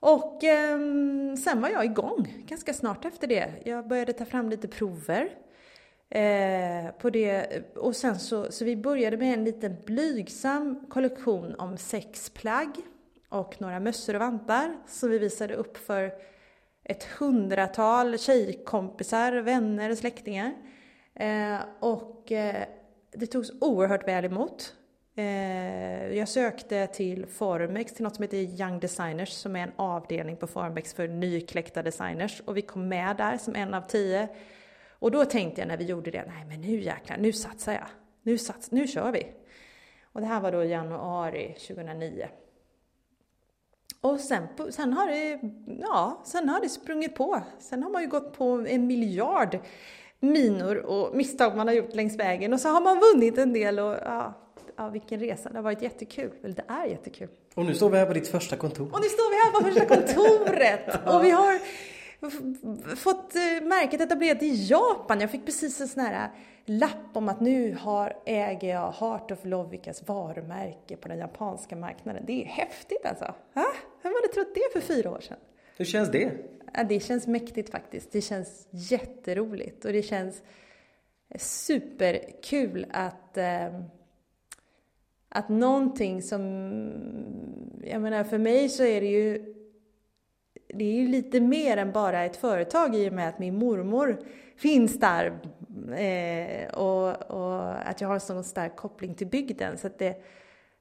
Och 0.00 0.44
eh, 0.44 0.78
sen 1.34 1.60
var 1.60 1.68
jag 1.68 1.84
igång 1.84 2.44
ganska 2.46 2.74
snart 2.74 3.04
efter 3.04 3.26
det. 3.26 3.52
Jag 3.64 3.88
började 3.88 4.12
ta 4.12 4.24
fram 4.24 4.50
lite 4.50 4.68
prover. 4.68 5.28
Eh, 6.10 6.90
på 6.98 7.10
det. 7.10 7.62
Och 7.76 7.96
sen 7.96 8.18
så, 8.18 8.52
så 8.52 8.64
vi 8.64 8.76
började 8.76 9.16
med 9.16 9.34
en 9.34 9.44
liten 9.44 9.76
blygsam 9.86 10.86
kollektion 10.88 11.54
om 11.54 11.76
sex 11.76 12.30
plagg 12.30 12.70
och 13.28 13.60
några 13.60 13.80
mössor 13.80 14.14
och 14.14 14.20
vantar 14.20 14.76
som 14.86 15.10
vi 15.10 15.18
visade 15.18 15.54
upp 15.54 15.76
för 15.76 16.12
ett 16.84 17.04
hundratal 17.04 18.18
tjejkompisar, 18.18 19.32
vänner 19.32 19.90
och 19.90 19.98
släktingar. 19.98 20.52
Eh, 21.14 21.58
och 21.80 22.32
eh, 22.32 22.64
det 23.12 23.26
togs 23.26 23.50
oerhört 23.60 24.08
väl 24.08 24.24
emot. 24.24 24.74
Eh, 25.16 26.16
jag 26.16 26.28
sökte 26.28 26.86
till 26.86 27.26
Formex, 27.26 27.94
till 27.94 28.04
något 28.04 28.16
som 28.16 28.22
heter 28.22 28.36
Young 28.36 28.80
Designers 28.80 29.28
som 29.28 29.56
är 29.56 29.62
en 29.62 29.72
avdelning 29.76 30.36
på 30.36 30.46
Formex 30.46 30.94
för 30.94 31.08
nykläckta 31.08 31.82
designers 31.82 32.42
och 32.44 32.56
vi 32.56 32.62
kom 32.62 32.88
med 32.88 33.16
där 33.16 33.36
som 33.36 33.54
en 33.54 33.74
av 33.74 33.82
tio 33.82 34.28
och 35.00 35.10
då 35.10 35.24
tänkte 35.24 35.60
jag 35.60 35.68
när 35.68 35.76
vi 35.76 35.84
gjorde 35.84 36.10
det, 36.10 36.24
nej 36.26 36.44
men 36.48 36.60
nu 36.60 36.80
jäklar, 36.80 37.16
nu 37.16 37.32
satsar 37.32 37.72
jag. 37.72 37.86
Nu, 38.22 38.38
sats, 38.38 38.70
nu 38.70 38.86
kör 38.86 39.12
vi. 39.12 39.26
Och 40.12 40.20
det 40.20 40.26
här 40.26 40.40
var 40.40 40.52
då 40.52 40.64
januari 40.64 41.54
2009. 41.68 42.28
Och 44.00 44.20
sen, 44.20 44.46
sen, 44.70 44.92
har 44.92 45.06
det, 45.06 45.40
ja, 45.80 46.22
sen 46.24 46.48
har 46.48 46.60
det 46.60 46.68
sprungit 46.68 47.14
på. 47.14 47.42
Sen 47.58 47.82
har 47.82 47.90
man 47.90 48.02
ju 48.02 48.08
gått 48.08 48.32
på 48.32 48.66
en 48.68 48.86
miljard 48.86 49.58
minor 50.20 50.76
och 50.76 51.16
misstag 51.16 51.56
man 51.56 51.68
har 51.68 51.74
gjort 51.74 51.94
längs 51.94 52.16
vägen 52.16 52.52
och 52.52 52.60
så 52.60 52.68
har 52.68 52.80
man 52.80 53.00
vunnit 53.00 53.38
en 53.38 53.52
del 53.52 53.78
och 53.78 53.96
ja, 54.04 54.34
ja 54.76 54.88
vilken 54.88 55.20
resa. 55.20 55.48
Det 55.48 55.58
har 55.58 55.62
varit 55.62 55.82
jättekul. 55.82 56.30
Eller 56.44 56.54
det 56.54 56.64
är 56.68 56.86
jättekul. 56.86 57.28
Och 57.54 57.64
nu 57.64 57.74
står 57.74 57.90
vi 57.90 57.98
här 57.98 58.06
på 58.06 58.12
ditt 58.12 58.28
första 58.28 58.56
kontor. 58.56 58.90
Och 58.92 59.00
nu 59.00 59.08
står 59.08 59.30
vi 59.30 59.36
här 59.36 59.52
på 59.52 59.64
första 59.64 59.96
kontoret! 59.96 61.06
och 61.14 61.24
vi 61.24 61.30
har 61.30 61.60
fått 62.96 63.36
eh, 63.36 63.66
märket 63.66 64.00
etablerat 64.00 64.42
i 64.42 64.66
Japan. 64.66 65.20
Jag 65.20 65.30
fick 65.30 65.44
precis 65.44 65.80
en 65.80 65.88
sån 65.88 66.02
här 66.02 66.24
eh, 66.24 66.30
lapp 66.64 67.16
om 67.16 67.28
att 67.28 67.40
nu 67.40 67.76
har, 67.80 68.16
äger 68.26 68.68
jag 68.68 68.92
Heart 68.92 69.30
of 69.30 69.44
Lovikas 69.44 70.08
varumärke 70.08 70.96
på 70.96 71.08
den 71.08 71.18
japanska 71.18 71.76
marknaden. 71.76 72.24
Det 72.26 72.42
är 72.42 72.46
häftigt 72.46 73.06
alltså! 73.06 73.24
Ha? 73.54 73.66
Vem 74.02 74.12
hade 74.14 74.34
trott 74.34 74.54
det 74.54 74.80
för 74.80 74.94
fyra 74.94 75.10
år 75.10 75.20
sedan? 75.20 75.38
Hur 75.76 75.84
känns 75.84 76.10
det? 76.10 76.32
Ja, 76.74 76.84
det 76.84 77.00
känns 77.00 77.26
mäktigt 77.26 77.70
faktiskt. 77.70 78.12
Det 78.12 78.20
känns 78.20 78.68
jätteroligt 78.70 79.84
och 79.84 79.92
det 79.92 80.02
känns 80.02 80.42
superkul 81.38 82.86
att, 82.90 83.36
eh, 83.36 83.80
att 85.28 85.48
någonting 85.48 86.22
som, 86.22 86.42
jag 87.84 88.02
menar 88.02 88.24
för 88.24 88.38
mig 88.38 88.68
så 88.68 88.84
är 88.84 89.00
det 89.00 89.06
ju, 89.06 89.54
det 90.74 90.84
är 90.84 90.94
ju 90.94 91.08
lite 91.08 91.40
mer 91.40 91.76
än 91.76 91.92
bara 91.92 92.24
ett 92.24 92.36
företag 92.36 92.96
i 92.96 93.08
och 93.08 93.12
med 93.12 93.28
att 93.28 93.38
min 93.38 93.58
mormor 93.58 94.18
finns 94.56 95.00
där 95.00 95.38
eh, 95.96 96.74
och, 96.74 97.30
och, 97.30 97.88
att 97.88 98.00
jag 98.00 98.08
har 98.08 98.14
en 98.14 98.20
sån 98.20 98.44
stark 98.44 98.76
koppling 98.76 99.14
till 99.14 99.26
bygden. 99.26 99.78
Så 99.78 99.88
det, 99.98 100.22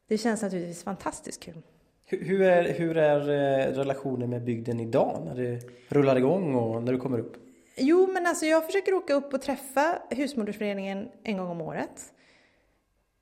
det 0.07 0.17
känns 0.17 0.41
naturligtvis 0.41 0.83
fantastiskt 0.83 1.43
kul. 1.43 1.61
Hur 2.05 2.41
är, 2.41 2.73
hur 2.73 2.97
är 2.97 3.19
eh, 3.19 3.73
relationen 3.73 4.29
med 4.29 4.43
bygden 4.43 4.79
idag 4.79 5.21
när 5.25 5.35
det 5.35 5.61
rullar 5.89 6.15
igång 6.15 6.55
och 6.55 6.83
när 6.83 6.93
du 6.93 6.99
kommer 6.99 7.19
upp? 7.19 7.37
Jo, 7.75 8.09
men 8.13 8.25
alltså 8.25 8.45
jag 8.45 8.65
försöker 8.65 8.93
åka 8.93 9.13
upp 9.13 9.33
och 9.33 9.41
träffa 9.41 10.01
Husmodersföreningen 10.09 11.09
en 11.23 11.37
gång 11.37 11.49
om 11.49 11.61
året. 11.61 12.13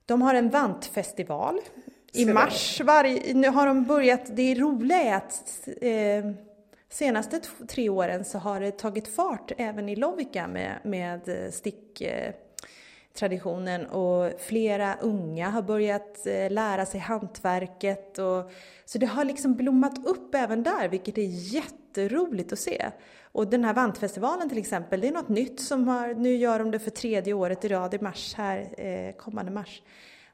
De 0.06 0.22
har 0.22 0.34
en 0.34 0.50
vantfestival 0.50 1.60
i 2.14 2.26
mars. 2.26 2.82
Varje, 2.82 3.34
nu 3.34 3.48
har 3.48 3.68
de 3.68 3.84
börjat, 3.84 4.36
det 4.36 4.56
roliga 4.56 4.98
är 4.98 5.16
att 5.16 5.68
eh, 5.82 6.47
senaste 6.90 7.40
tre 7.68 7.90
åren 7.90 8.26
så 8.26 8.38
har 8.38 8.60
det 8.60 8.72
tagit 8.72 9.16
fart 9.16 9.52
även 9.58 9.90
i 9.90 9.96
Lovikka 9.96 10.48
med, 10.48 10.80
med 10.84 11.30
eh, 11.30 11.52
sticktraditionen 11.52 13.82
eh, 13.82 13.92
och 13.92 14.42
flera 14.42 14.96
unga 15.02 15.50
har 15.50 15.62
börjat 15.62 16.28
eh, 16.28 16.52
lära 16.52 16.86
sig 16.86 17.00
hantverket. 17.00 18.18
Och, 18.18 18.52
så 18.86 18.98
det 18.98 19.06
har 19.06 19.26
liksom 19.26 19.56
blommat 19.56 20.08
upp 20.08 20.36
även 20.36 20.64
där, 20.64 20.90
vilket 20.90 21.18
är 21.18 21.54
jätteroligt 21.54 22.54
att 22.54 22.60
se. 22.60 22.92
Och 23.32 23.48
den 23.48 23.64
här 23.64 23.74
vantfestivalen 23.74 24.50
till 24.50 24.58
exempel, 24.58 25.02
det 25.02 25.08
är 25.08 25.12
något 25.12 25.30
nytt 25.30 25.60
som 25.60 25.88
har, 25.88 26.14
nu 26.14 26.36
gör 26.36 26.60
de 26.60 26.72
det 26.72 26.80
för 26.80 26.92
tredje 26.92 27.34
året 27.34 27.66
i 27.66 27.68
rad 27.68 27.94
i 27.94 28.00
mars 28.00 28.34
här, 28.34 28.74
eh, 28.78 29.12
kommande 29.16 29.52
mars 29.52 29.82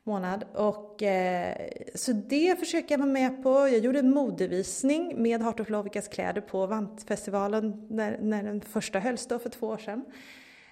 månad. 0.03 0.45
Och, 0.53 1.03
eh, 1.03 1.69
så 1.95 2.11
det 2.11 2.59
försöker 2.59 2.91
jag 2.91 2.99
vara 2.99 3.11
med 3.11 3.43
på. 3.43 3.49
Jag 3.49 3.79
gjorde 3.79 3.99
en 3.99 4.13
modevisning 4.13 5.21
med 5.21 5.41
Heart 5.41 5.59
of 5.59 5.69
Lovikas 5.69 6.07
kläder 6.07 6.41
på 6.41 6.67
Vantfestivalen 6.67 7.87
när, 7.89 8.17
när 8.21 8.43
den 8.43 8.61
första 8.61 8.99
hölls 8.99 9.27
då 9.27 9.39
för 9.39 9.49
två 9.49 9.67
år 9.67 9.77
sedan. 9.77 10.05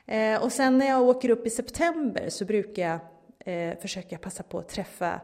Eh, 0.05 0.43
och 0.43 0.51
sen 0.51 0.77
när 0.77 0.87
jag 0.87 1.01
åker 1.01 1.29
upp 1.29 1.47
i 1.47 1.49
september 1.49 2.29
så 2.29 2.45
brukar 2.45 2.83
jag 2.83 2.99
eh, 3.45 3.77
försöka 3.77 4.17
passa 4.17 4.43
på 4.43 4.57
att 4.57 4.69
träffa, 4.69 5.21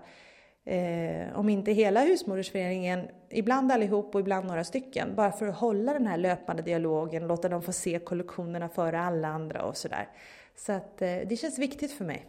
eh, 0.65 1.39
om 1.39 1.49
inte 1.49 1.71
hela 1.71 2.01
husmodersföreningen, 2.01 3.07
ibland 3.29 3.71
allihop 3.71 4.15
och 4.15 4.21
ibland 4.21 4.47
några 4.47 4.63
stycken, 4.63 5.15
bara 5.15 5.31
för 5.31 5.47
att 5.47 5.55
hålla 5.55 5.93
den 5.93 6.07
här 6.07 6.17
löpande 6.17 6.61
dialogen, 6.61 7.27
låta 7.27 7.49
dem 7.49 7.61
få 7.61 7.71
se 7.71 7.99
kollektionerna 7.99 8.69
före 8.69 8.99
alla 8.99 9.27
andra 9.27 9.63
och 9.63 9.77
sådär. 9.77 10.07
Så 10.55 10.71
att 10.71 11.01
eh, 11.01 11.17
det 11.25 11.39
känns 11.39 11.59
viktigt 11.59 11.91
för 11.91 12.05
mig. 12.05 12.25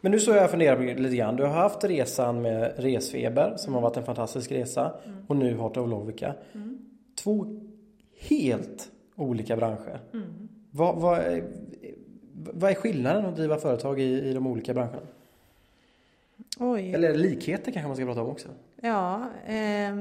Men 0.00 0.12
nu 0.12 0.20
så 0.20 0.30
jag 0.30 0.50
funderar 0.50 0.94
lite 0.94 1.16
grann. 1.16 1.36
Du 1.36 1.42
har 1.42 1.50
haft 1.50 1.84
resan 1.84 2.42
med 2.42 2.72
Resfeber 2.76 3.56
som 3.56 3.74
har 3.74 3.80
varit 3.80 3.96
en 3.96 4.04
fantastisk 4.04 4.52
resa 4.52 4.92
mm. 5.04 5.16
och 5.26 5.36
nu 5.36 5.56
Heart 5.56 5.76
of 5.76 5.90
Lovica. 5.90 6.34
Mm. 6.52 6.78
Två 7.14 7.46
helt 8.20 8.90
olika 9.16 9.56
branscher. 9.56 10.00
Mm. 10.12 10.48
Vad, 10.70 10.96
vad, 10.96 11.18
är, 11.18 11.44
vad 12.32 12.70
är 12.70 12.74
skillnaden 12.74 13.26
att 13.26 13.36
driva 13.36 13.58
företag 13.58 14.00
i, 14.00 14.30
i 14.30 14.32
de 14.32 14.46
olika 14.46 14.74
branscherna? 14.74 15.06
Oj. 16.58 16.94
Eller 16.94 17.14
likheter 17.14 17.72
kanske 17.72 17.88
man 17.88 17.96
ska 17.96 18.04
prata 18.04 18.22
om 18.22 18.30
också? 18.30 18.48
Ja. 18.80 19.28
Eh, 19.46 19.94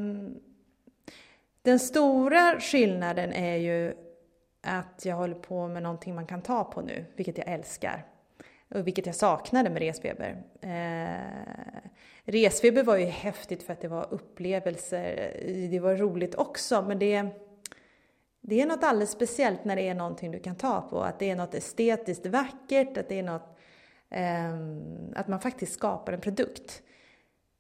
den 1.61 1.79
stora 1.79 2.59
skillnaden 2.59 3.33
är 3.33 3.55
ju 3.55 3.93
att 4.61 5.05
jag 5.05 5.15
håller 5.15 5.35
på 5.35 5.67
med 5.67 5.83
någonting 5.83 6.15
man 6.15 6.25
kan 6.25 6.41
ta 6.41 6.63
på 6.63 6.81
nu, 6.81 7.05
vilket 7.15 7.37
jag 7.37 7.47
älskar. 7.47 8.05
Och 8.69 8.87
vilket 8.87 9.05
jag 9.05 9.15
saknade 9.15 9.69
med 9.69 9.81
Resfeber. 9.81 10.43
Eh, 10.61 11.89
resfeber 12.23 12.83
var 12.83 12.97
ju 12.97 13.05
häftigt 13.05 13.63
för 13.63 13.73
att 13.73 13.81
det 13.81 13.87
var 13.87 14.13
upplevelser. 14.13 15.33
Det 15.71 15.79
var 15.79 15.95
roligt 15.95 16.35
också, 16.35 16.81
men 16.81 16.99
det 16.99 17.31
det 18.41 18.61
är 18.61 18.65
något 18.65 18.83
alldeles 18.83 19.11
speciellt 19.11 19.65
när 19.65 19.75
det 19.75 19.87
är 19.87 19.95
någonting 19.95 20.31
du 20.31 20.39
kan 20.39 20.55
ta 20.55 20.81
på. 20.81 21.01
Att 21.01 21.19
det 21.19 21.29
är 21.29 21.35
något 21.35 21.55
estetiskt 21.55 22.25
vackert, 22.25 22.97
att 22.97 23.09
det 23.09 23.19
är 23.19 23.23
något... 23.23 23.57
Eh, 24.09 24.53
att 25.15 25.27
man 25.27 25.39
faktiskt 25.39 25.73
skapar 25.73 26.13
en 26.13 26.21
produkt. 26.21 26.81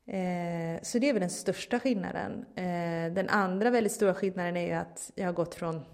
Eh, 0.07 0.81
så 0.81 0.99
det 0.99 1.09
är 1.09 1.13
väl 1.13 1.19
den 1.19 1.29
största 1.29 1.79
skillnaden. 1.79 2.45
Eh, 2.55 3.13
den 3.13 3.29
andra 3.29 3.69
väldigt 3.69 3.93
stora 3.93 4.13
skillnaden 4.13 4.57
är 4.57 4.67
ju 4.67 4.73
att 4.73 5.11
jag 5.15 5.25
har 5.25 5.33
gått 5.33 5.55
från 5.55 5.85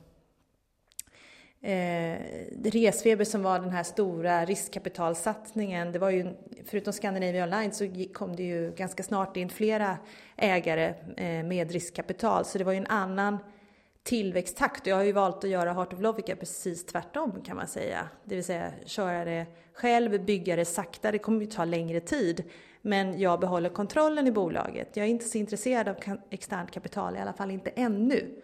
eh, 1.61 2.19
Resfeber 2.63 3.25
som 3.25 3.43
var 3.43 3.59
den 3.59 3.69
här 3.69 3.83
stora 3.83 4.45
riskkapitalsatsningen. 4.45 5.91
Det 5.91 5.99
var 5.99 6.09
ju, 6.09 6.27
förutom 6.65 6.93
Scandinavia 6.93 7.43
Online 7.43 7.71
så 7.71 7.89
kom 8.13 8.35
det 8.35 8.43
ju 8.43 8.71
ganska 8.71 9.03
snart 9.03 9.37
in 9.37 9.49
flera 9.49 9.97
ägare 10.37 10.93
eh, 11.17 11.45
med 11.45 11.71
riskkapital. 11.71 12.45
Så 12.45 12.57
det 12.57 12.63
var 12.63 12.71
ju 12.71 12.77
en 12.77 12.87
annan 12.87 13.37
tillväxttakt. 14.03 14.87
Jag 14.87 14.95
har 14.95 15.03
ju 15.03 15.11
valt 15.11 15.43
att 15.43 15.49
göra 15.49 15.73
Heart 15.73 15.93
of 15.93 15.99
Lovica 15.99 16.35
precis 16.35 16.85
tvärtom 16.85 17.41
kan 17.45 17.55
man 17.55 17.67
säga. 17.67 18.09
Det 18.23 18.35
vill 18.35 18.43
säga 18.43 18.71
köra 18.85 19.25
det 19.25 19.45
själv, 19.73 20.25
bygga 20.25 20.55
det 20.55 20.65
sakta. 20.65 21.11
Det 21.11 21.17
kommer 21.17 21.41
ju 21.41 21.47
ta 21.47 21.65
längre 21.65 21.99
tid. 21.99 22.43
Men 22.81 23.19
jag 23.19 23.39
behåller 23.39 23.69
kontrollen 23.69 24.27
i 24.27 24.31
bolaget. 24.31 24.97
Jag 24.97 25.05
är 25.05 25.09
inte 25.09 25.25
så 25.25 25.37
intresserad 25.37 25.87
av 25.87 25.95
externt 26.29 26.71
kapital, 26.71 27.15
i 27.15 27.19
alla 27.19 27.33
fall 27.33 27.51
inte 27.51 27.69
ännu. 27.69 28.41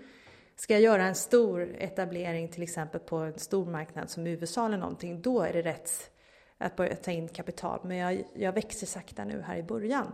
Ska 0.61 0.73
jag 0.73 0.81
göra 0.81 1.03
en 1.03 1.15
stor 1.15 1.75
etablering 1.79 2.47
till 2.47 2.63
exempel 2.63 3.01
på 3.01 3.15
en 3.15 3.39
stor 3.39 3.65
marknad 3.65 4.09
som 4.09 4.27
USA 4.27 4.65
eller 4.65 4.77
någonting, 4.77 5.21
då 5.21 5.41
är 5.41 5.53
det 5.53 5.61
rätt 5.61 6.11
att 6.57 6.75
börja 6.75 6.95
ta 6.95 7.11
in 7.11 7.27
kapital. 7.27 7.79
Men 7.83 7.97
jag, 7.97 8.23
jag 8.33 8.53
växer 8.53 8.87
sakta 8.87 9.25
nu 9.25 9.41
här 9.41 9.57
i 9.57 9.63
början. 9.63 10.13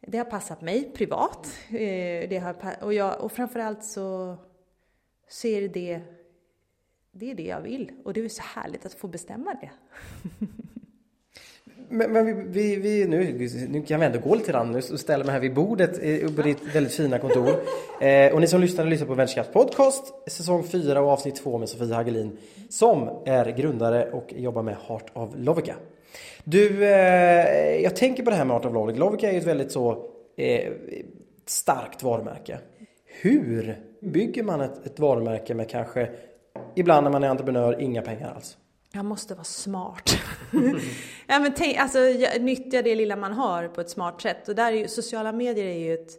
Det 0.00 0.18
har 0.18 0.24
passat 0.24 0.60
mig 0.60 0.92
privat. 0.94 1.46
Eh, 1.68 2.28
det 2.28 2.38
har, 2.38 2.76
och, 2.82 2.94
jag, 2.94 3.20
och 3.20 3.32
framförallt 3.32 3.84
så 3.84 4.36
ser 5.28 5.68
det, 5.68 6.00
det 7.10 7.30
är 7.30 7.34
det 7.34 7.46
jag 7.46 7.60
vill. 7.60 7.92
Och 8.04 8.12
det 8.12 8.20
är 8.20 8.28
så 8.28 8.42
härligt 8.42 8.86
att 8.86 8.94
få 8.94 9.08
bestämma 9.08 9.54
det. 9.54 9.70
Men, 11.88 12.12
men 12.12 12.52
vi, 12.52 12.76
vi, 12.76 13.06
nu, 13.06 13.48
nu 13.68 13.82
kan 13.82 14.00
vi 14.00 14.06
ändå 14.06 14.18
gå 14.18 14.34
lite 14.34 14.52
grann. 14.52 14.72
Nu 14.72 14.82
ställer 14.82 15.24
mig 15.24 15.32
här 15.32 15.40
vid 15.40 15.54
bordet 15.54 15.98
eh, 16.02 16.34
på 16.36 16.42
ditt 16.42 16.74
väldigt 16.74 16.92
fina 16.92 17.18
kontor. 17.18 17.54
Eh, 18.00 18.34
och 18.34 18.40
ni 18.40 18.46
som 18.46 18.60
lyssnar, 18.60 18.84
lyssnar 18.84 19.06
på 19.06 19.14
Venturekraft 19.14 19.52
Podcast 19.52 20.30
säsong 20.30 20.64
4 20.64 21.00
och 21.00 21.10
avsnitt 21.10 21.36
2 21.36 21.58
med 21.58 21.68
Sofia 21.68 21.94
Hagelin 21.94 22.38
som 22.68 23.22
är 23.26 23.50
grundare 23.50 24.10
och 24.12 24.32
jobbar 24.36 24.62
med 24.62 24.76
Heart 24.88 25.10
of 25.12 25.30
Lovica. 25.36 25.74
Du, 26.44 26.84
eh, 26.84 27.82
jag 27.82 27.96
tänker 27.96 28.22
på 28.22 28.30
det 28.30 28.36
här 28.36 28.44
med 28.44 28.56
Art 28.56 28.64
of 28.64 28.72
Lovica. 28.72 28.98
Lovica 28.98 29.28
är 29.28 29.32
ju 29.32 29.38
ett 29.38 29.46
väldigt 29.46 29.72
så 29.72 30.10
eh, 30.36 30.72
starkt 31.46 32.02
varumärke. 32.02 32.58
Hur 33.20 33.76
bygger 34.00 34.42
man 34.42 34.60
ett, 34.60 34.86
ett 34.86 34.98
varumärke 34.98 35.54
med 35.54 35.70
kanske, 35.70 36.10
ibland 36.74 37.04
när 37.04 37.10
man 37.10 37.24
är 37.24 37.28
entreprenör, 37.28 37.80
inga 37.80 38.02
pengar 38.02 38.32
alls? 38.36 38.56
Jag 38.96 39.04
måste 39.04 39.34
vara 39.34 39.44
smart. 39.44 40.18
ja, 41.26 41.38
men 41.38 41.54
tänk, 41.54 41.78
alltså, 41.78 41.98
nyttja 42.40 42.82
det 42.82 42.94
lilla 42.94 43.16
man 43.16 43.32
har 43.32 43.68
på 43.68 43.80
ett 43.80 43.90
smart 43.90 44.20
sätt. 44.20 44.48
Och 44.48 44.54
där 44.54 44.72
är 44.72 44.76
ju, 44.76 44.88
sociala 44.88 45.32
medier 45.32 45.66
är 45.66 45.78
ju 45.78 45.94
ett, 45.94 46.10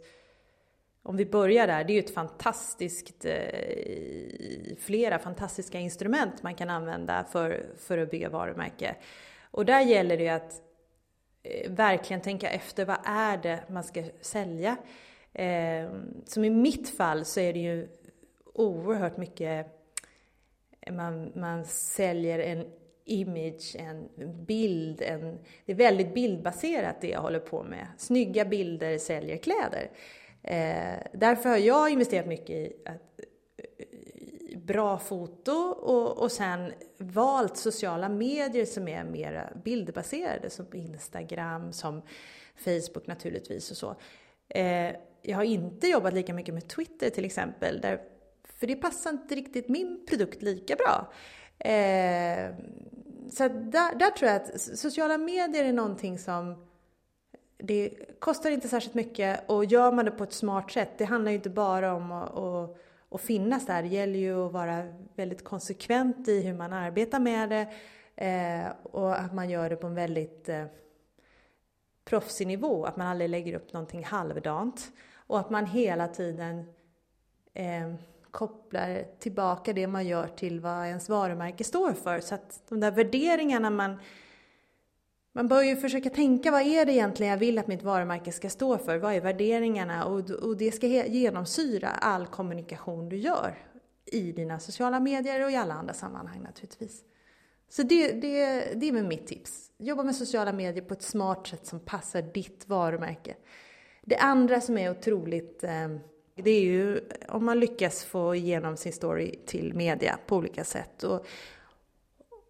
om 1.03 1.17
vi 1.17 1.25
börjar 1.25 1.67
där, 1.67 1.83
det 1.83 1.93
är 1.93 1.95
ju 1.95 1.99
ett 1.99 2.13
fantastiskt, 2.13 3.25
eh, 3.25 4.75
flera 4.79 5.19
fantastiska 5.19 5.79
instrument 5.79 6.43
man 6.43 6.55
kan 6.55 6.69
använda 6.69 7.25
för, 7.31 7.65
för 7.77 7.97
att 7.97 8.11
bygga 8.11 8.29
varumärke. 8.29 8.95
Och 9.51 9.65
där 9.65 9.81
gäller 9.81 10.17
det 10.17 10.23
ju 10.23 10.29
att 10.29 10.61
eh, 11.43 11.71
verkligen 11.71 12.21
tänka 12.21 12.49
efter, 12.49 12.85
vad 12.85 12.99
är 13.05 13.37
det 13.37 13.63
man 13.69 13.83
ska 13.83 14.03
sälja? 14.21 14.77
Eh, 15.33 15.89
som 16.25 16.43
i 16.43 16.49
mitt 16.49 16.97
fall 16.97 17.25
så 17.25 17.39
är 17.39 17.53
det 17.53 17.59
ju 17.59 17.87
oerhört 18.53 19.17
mycket, 19.17 19.76
man, 20.91 21.31
man 21.35 21.65
säljer 21.65 22.39
en 22.39 22.65
image, 23.05 23.75
en 23.79 24.09
bild, 24.45 25.01
en, 25.01 25.39
det 25.65 25.71
är 25.71 25.75
väldigt 25.75 26.13
bildbaserat 26.13 27.01
det 27.01 27.09
jag 27.09 27.21
håller 27.21 27.39
på 27.39 27.63
med. 27.63 27.87
Snygga 27.97 28.45
bilder 28.45 28.97
säljer 28.97 29.37
kläder. 29.37 29.91
Eh, 30.43 31.07
därför 31.13 31.49
har 31.49 31.57
jag 31.57 31.89
investerat 31.89 32.27
mycket 32.27 32.55
i 32.55 32.73
att 32.85 33.19
bra 34.67 34.97
foto 34.97 35.51
och, 35.51 36.17
och 36.17 36.31
sen 36.31 36.73
valt 36.97 37.57
sociala 37.57 38.09
medier 38.09 38.65
som 38.65 38.87
är 38.87 39.03
mer 39.03 39.51
bildbaserade 39.63 40.49
som 40.49 40.65
Instagram, 40.73 41.73
som 41.73 42.01
Facebook 42.55 43.07
naturligtvis 43.07 43.71
och 43.71 43.77
så. 43.77 43.95
Eh, 44.49 44.95
jag 45.21 45.37
har 45.37 45.43
inte 45.43 45.87
jobbat 45.87 46.13
lika 46.13 46.33
mycket 46.33 46.53
med 46.53 46.67
Twitter 46.67 47.09
till 47.09 47.25
exempel, 47.25 47.81
där, 47.81 48.01
för 48.59 48.67
det 48.67 48.75
passar 48.75 49.09
inte 49.09 49.35
riktigt 49.35 49.69
min 49.69 50.05
produkt 50.09 50.41
lika 50.41 50.75
bra. 50.75 51.13
Eh, 51.69 52.55
så 53.31 53.47
där, 53.47 53.95
där 53.95 54.11
tror 54.11 54.31
jag 54.31 54.41
att 54.41 54.61
sociala 54.61 55.17
medier 55.17 55.65
är 55.65 55.73
någonting 55.73 56.19
som 56.19 56.67
det 57.57 57.89
kostar 58.19 58.51
inte 58.51 58.67
särskilt 58.67 58.93
mycket 58.93 59.49
och 59.49 59.65
gör 59.65 59.91
man 59.91 60.05
det 60.05 60.11
på 60.11 60.23
ett 60.23 60.33
smart 60.33 60.71
sätt, 60.71 60.97
det 60.97 61.05
handlar 61.05 61.31
ju 61.31 61.37
inte 61.37 61.49
bara 61.49 61.93
om 61.93 62.11
att, 62.11 62.37
att 62.37 62.77
att 63.09 63.21
finnas 63.21 63.65
där. 63.65 63.81
Det 63.81 63.87
gäller 63.87 64.19
ju 64.19 64.45
att 64.45 64.53
vara 64.53 64.93
väldigt 65.15 65.43
konsekvent 65.43 66.27
i 66.27 66.41
hur 66.41 66.53
man 66.53 66.73
arbetar 66.73 67.19
med 67.19 67.49
det 67.49 67.67
eh, 68.25 68.71
och 68.83 69.19
att 69.19 69.33
man 69.33 69.49
gör 69.49 69.69
det 69.69 69.75
på 69.75 69.87
en 69.87 69.95
väldigt 69.95 70.49
eh, 70.49 70.65
proffsig 72.05 72.47
nivå, 72.47 72.85
att 72.85 72.97
man 72.97 73.07
aldrig 73.07 73.29
lägger 73.29 73.55
upp 73.55 73.73
någonting 73.73 74.03
halvdant 74.03 74.91
och 75.15 75.39
att 75.39 75.49
man 75.49 75.65
hela 75.65 76.07
tiden 76.07 76.73
eh, 77.53 77.93
kopplar 78.37 79.05
tillbaka 79.19 79.73
det 79.73 79.87
man 79.87 80.07
gör 80.07 80.27
till 80.27 80.59
vad 80.59 80.87
ens 80.87 81.09
varumärke 81.09 81.63
står 81.63 81.93
för. 81.93 82.19
Så 82.19 82.35
att 82.35 82.61
de 82.69 82.79
där 82.79 82.91
värderingarna 82.91 83.69
man 83.69 83.97
man 85.31 85.47
bör 85.47 85.61
ju 85.61 85.75
försöka 85.75 86.09
tänka 86.09 86.51
vad 86.51 86.61
är 86.61 86.85
det 86.85 86.91
egentligen 86.91 87.31
jag 87.31 87.37
vill 87.37 87.57
att 87.57 87.67
mitt 87.67 87.83
varumärke 87.83 88.31
ska 88.31 88.49
stå 88.49 88.77
för? 88.77 88.97
Vad 88.97 89.13
är 89.13 89.21
värderingarna? 89.21 90.05
Och, 90.05 90.29
och 90.29 90.57
det 90.57 90.71
ska 90.71 90.87
genomsyra 90.87 91.89
all 91.89 92.27
kommunikation 92.27 93.09
du 93.09 93.17
gör 93.17 93.57
i 94.05 94.31
dina 94.31 94.59
sociala 94.59 94.99
medier 94.99 95.43
och 95.43 95.51
i 95.51 95.55
alla 95.55 95.73
andra 95.73 95.93
sammanhang 95.93 96.41
naturligtvis. 96.41 97.03
Så 97.69 97.83
det, 97.83 98.11
det, 98.11 98.45
det 98.75 98.87
är 98.87 98.91
väl 98.91 99.07
mitt 99.07 99.27
tips. 99.27 99.71
Jobba 99.77 100.03
med 100.03 100.15
sociala 100.15 100.53
medier 100.53 100.83
på 100.83 100.93
ett 100.93 101.01
smart 101.01 101.47
sätt 101.47 101.65
som 101.65 101.79
passar 101.79 102.21
ditt 102.21 102.67
varumärke. 102.67 103.35
Det 104.01 104.17
andra 104.17 104.61
som 104.61 104.77
är 104.77 104.91
otroligt 104.91 105.63
eh, 105.63 105.87
det 106.37 106.51
är 106.51 106.61
ju 106.61 107.01
om 107.27 107.45
man 107.45 107.59
lyckas 107.59 108.03
få 108.03 108.35
igenom 108.35 108.77
sin 108.77 108.93
story 108.93 109.35
till 109.45 109.73
media 109.73 110.19
på 110.27 110.35
olika 110.35 110.63
sätt. 110.63 111.03
Och, 111.03 111.25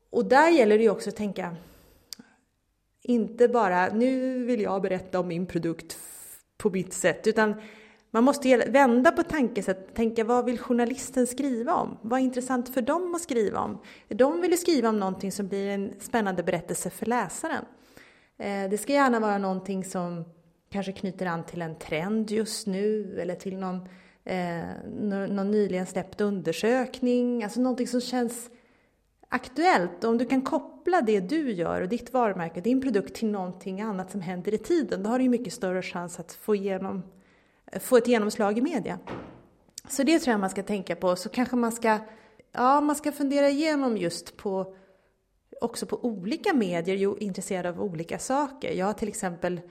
och 0.10 0.26
där 0.26 0.50
gäller 0.50 0.78
det 0.78 0.84
ju 0.84 0.90
också 0.90 1.10
att 1.10 1.16
tänka, 1.16 1.56
inte 3.02 3.48
bara 3.48 3.88
nu 3.88 4.44
vill 4.46 4.62
jag 4.62 4.82
berätta 4.82 5.20
om 5.20 5.28
min 5.28 5.46
produkt 5.46 5.98
på 6.58 6.70
mitt 6.70 6.94
sätt, 6.94 7.28
utan 7.28 7.56
man 8.12 8.24
måste 8.24 8.58
vända 8.58 9.12
på 9.12 9.24
tankesätt, 9.24 9.96
tänka 9.96 10.24
vad 10.24 10.46
vill 10.46 10.60
journalisten 10.60 11.28
skriva 11.28 11.74
om? 11.74 11.98
Vad 12.02 12.20
är 12.20 12.24
intressant 12.24 12.74
för 12.74 12.82
dem 12.82 13.16
att 13.16 13.22
skriva 13.22 13.60
om? 13.60 13.78
De 14.08 14.42
vill 14.42 14.52
ju 14.52 14.58
skriva 14.58 14.90
om 14.90 15.00
någonting 15.00 15.32
som 15.32 15.48
blir 15.48 15.70
en 15.70 15.94
spännande 16.00 16.44
berättelse 16.44 16.90
för 16.90 17.06
läsaren. 17.06 17.66
Eh, 18.38 18.70
det 18.70 18.78
ska 18.78 18.94
gärna 18.94 19.20
vara 19.20 19.38
någonting 19.38 19.86
som 19.86 20.26
kanske 20.70 20.92
knyter 20.92 21.26
an 21.26 21.44
till 21.44 21.62
en 21.62 21.76
trend 21.76 22.32
just 22.32 22.68
nu 22.68 23.20
eller 23.22 23.36
till 23.36 23.58
någon, 23.58 23.88
eh, 24.24 24.64
någon 25.30 25.52
nyligen 25.52 25.86
släppt 25.86 26.22
undersökning, 26.22 27.44
alltså 27.44 27.60
någonting 27.60 27.88
som 27.88 28.02
känns 28.02 28.50
aktuellt. 29.30 30.04
Om 30.04 30.18
du 30.18 30.26
kan 30.26 30.42
koppla 30.42 31.02
det 31.02 31.20
du 31.20 31.52
gör 31.52 31.82
och 31.82 31.90
ditt 31.90 32.14
varumärke, 32.14 32.62
din 32.62 32.82
produkt 32.82 33.16
till 33.16 33.28
någonting 33.28 33.82
annat 33.82 34.12
som 34.12 34.22
händer 34.22 34.54
i 34.54 34.58
tiden, 34.58 35.04
då 35.04 35.10
har 35.10 35.18
du 35.18 35.24
ju 35.24 35.30
mycket 35.30 35.54
större 35.54 35.82
chans 35.82 36.20
att 36.20 36.34
få, 36.34 36.56
igenom, 36.56 37.04
få 37.80 37.98
ett 37.98 38.08
genomslag 38.08 38.58
i 38.58 38.62
media. 38.62 39.00
Så 39.90 40.04
det 40.04 40.20
tror 40.20 40.32
jag 40.32 40.40
man 40.40 40.50
ska 40.50 40.64
tänka 40.64 40.96
på. 40.96 41.16
Så 41.16 41.30
kanske 41.30 41.56
man 41.56 41.72
ska, 41.72 42.00
ja, 42.52 42.82
man 42.82 42.96
ska 42.96 43.12
fundera 43.12 43.50
igenom 43.50 43.98
just 43.98 44.38
på 44.38 44.76
också 45.62 45.86
på 45.86 46.06
olika 46.06 46.54
medier, 46.54 46.96
jo, 46.96 47.18
intresserad 47.18 47.66
av 47.66 47.82
olika 47.82 48.20
saker. 48.20 48.72
Jag 48.72 48.86
har 48.86 48.94
till 48.94 49.08
exempel 49.08 49.62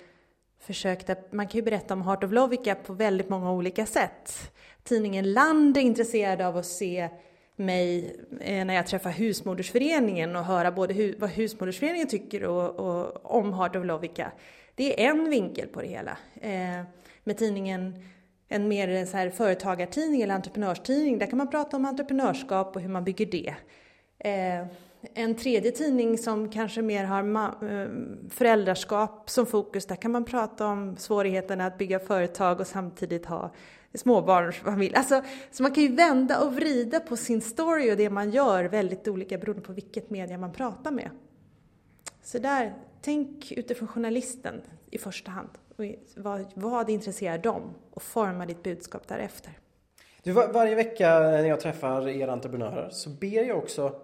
försökte, 0.58 1.16
man 1.30 1.48
kan 1.48 1.58
ju 1.58 1.62
berätta 1.62 1.94
om 1.94 2.02
Heart 2.02 2.24
of 2.24 2.32
Lovica 2.32 2.74
på 2.74 2.92
väldigt 2.92 3.28
många 3.28 3.52
olika 3.52 3.86
sätt. 3.86 4.52
Tidningen 4.82 5.32
Land 5.32 5.76
är 5.76 5.80
intresserad 5.80 6.40
av 6.40 6.56
att 6.56 6.66
se 6.66 7.08
mig 7.56 8.16
eh, 8.40 8.64
när 8.64 8.74
jag 8.74 8.86
träffar 8.86 9.10
Husmodersföreningen 9.10 10.36
och 10.36 10.44
höra 10.44 10.72
både 10.72 10.94
hu 10.94 11.14
vad 11.18 11.30
Husmodersföreningen 11.30 12.08
tycker 12.08 12.44
och, 12.44 12.70
och, 12.70 13.36
om 13.36 13.52
Heart 13.52 13.76
of 13.76 13.84
Lovica. 13.84 14.32
Det 14.74 15.04
är 15.04 15.10
en 15.10 15.30
vinkel 15.30 15.68
på 15.68 15.80
det 15.80 15.88
hela. 15.88 16.16
Eh, 16.34 16.84
med 17.24 17.38
tidningen, 17.38 18.04
en 18.48 18.68
mer 18.68 19.06
så 19.06 19.16
här 19.16 19.30
företagartidning 19.30 20.22
eller 20.22 20.34
entreprenörstidning, 20.34 21.18
där 21.18 21.26
kan 21.26 21.38
man 21.38 21.50
prata 21.50 21.76
om 21.76 21.84
entreprenörskap 21.84 22.76
och 22.76 22.82
hur 22.82 22.88
man 22.88 23.04
bygger 23.04 23.26
det. 23.26 23.54
Eh, 24.18 24.66
en 25.14 25.34
tredje 25.34 25.70
tidning 25.70 26.18
som 26.18 26.48
kanske 26.48 26.82
mer 26.82 27.04
har 27.04 27.22
eh, 27.22 27.88
föräldraskap 28.30 29.30
som 29.30 29.46
fokus, 29.46 29.86
där 29.86 29.96
kan 29.96 30.10
man 30.10 30.24
prata 30.24 30.66
om 30.66 30.96
svårigheterna 30.96 31.66
att 31.66 31.78
bygga 31.78 31.98
företag 31.98 32.60
och 32.60 32.66
samtidigt 32.66 33.26
ha 33.26 33.52
småbarnsfamilj. 33.94 34.94
Alltså, 34.94 35.22
så 35.50 35.62
man 35.62 35.72
kan 35.72 35.82
ju 35.82 35.94
vända 35.94 36.40
och 36.40 36.54
vrida 36.54 37.00
på 37.00 37.16
sin 37.16 37.40
story 37.40 37.92
och 37.92 37.96
det 37.96 38.10
man 38.10 38.30
gör 38.30 38.64
väldigt 38.64 39.08
olika 39.08 39.38
beroende 39.38 39.62
på 39.62 39.72
vilket 39.72 40.10
media 40.10 40.38
man 40.38 40.52
pratar 40.52 40.90
med. 40.90 41.10
Så 42.22 42.38
där, 42.38 42.74
tänk 43.02 43.52
utifrån 43.52 43.88
journalisten 43.88 44.62
i 44.90 44.98
första 44.98 45.30
hand. 45.30 45.48
Vad, 46.16 46.44
vad 46.54 46.90
intresserar 46.90 47.38
dem? 47.38 47.62
Och 47.90 48.02
forma 48.02 48.46
ditt 48.46 48.62
budskap 48.62 49.08
därefter. 49.08 49.52
Du, 50.22 50.32
var, 50.32 50.52
varje 50.52 50.74
vecka 50.74 51.20
när 51.20 51.44
jag 51.44 51.60
träffar 51.60 52.08
er 52.08 52.28
entreprenörer 52.28 52.88
så 52.90 53.10
ber 53.10 53.48
jag 53.48 53.58
också 53.58 53.94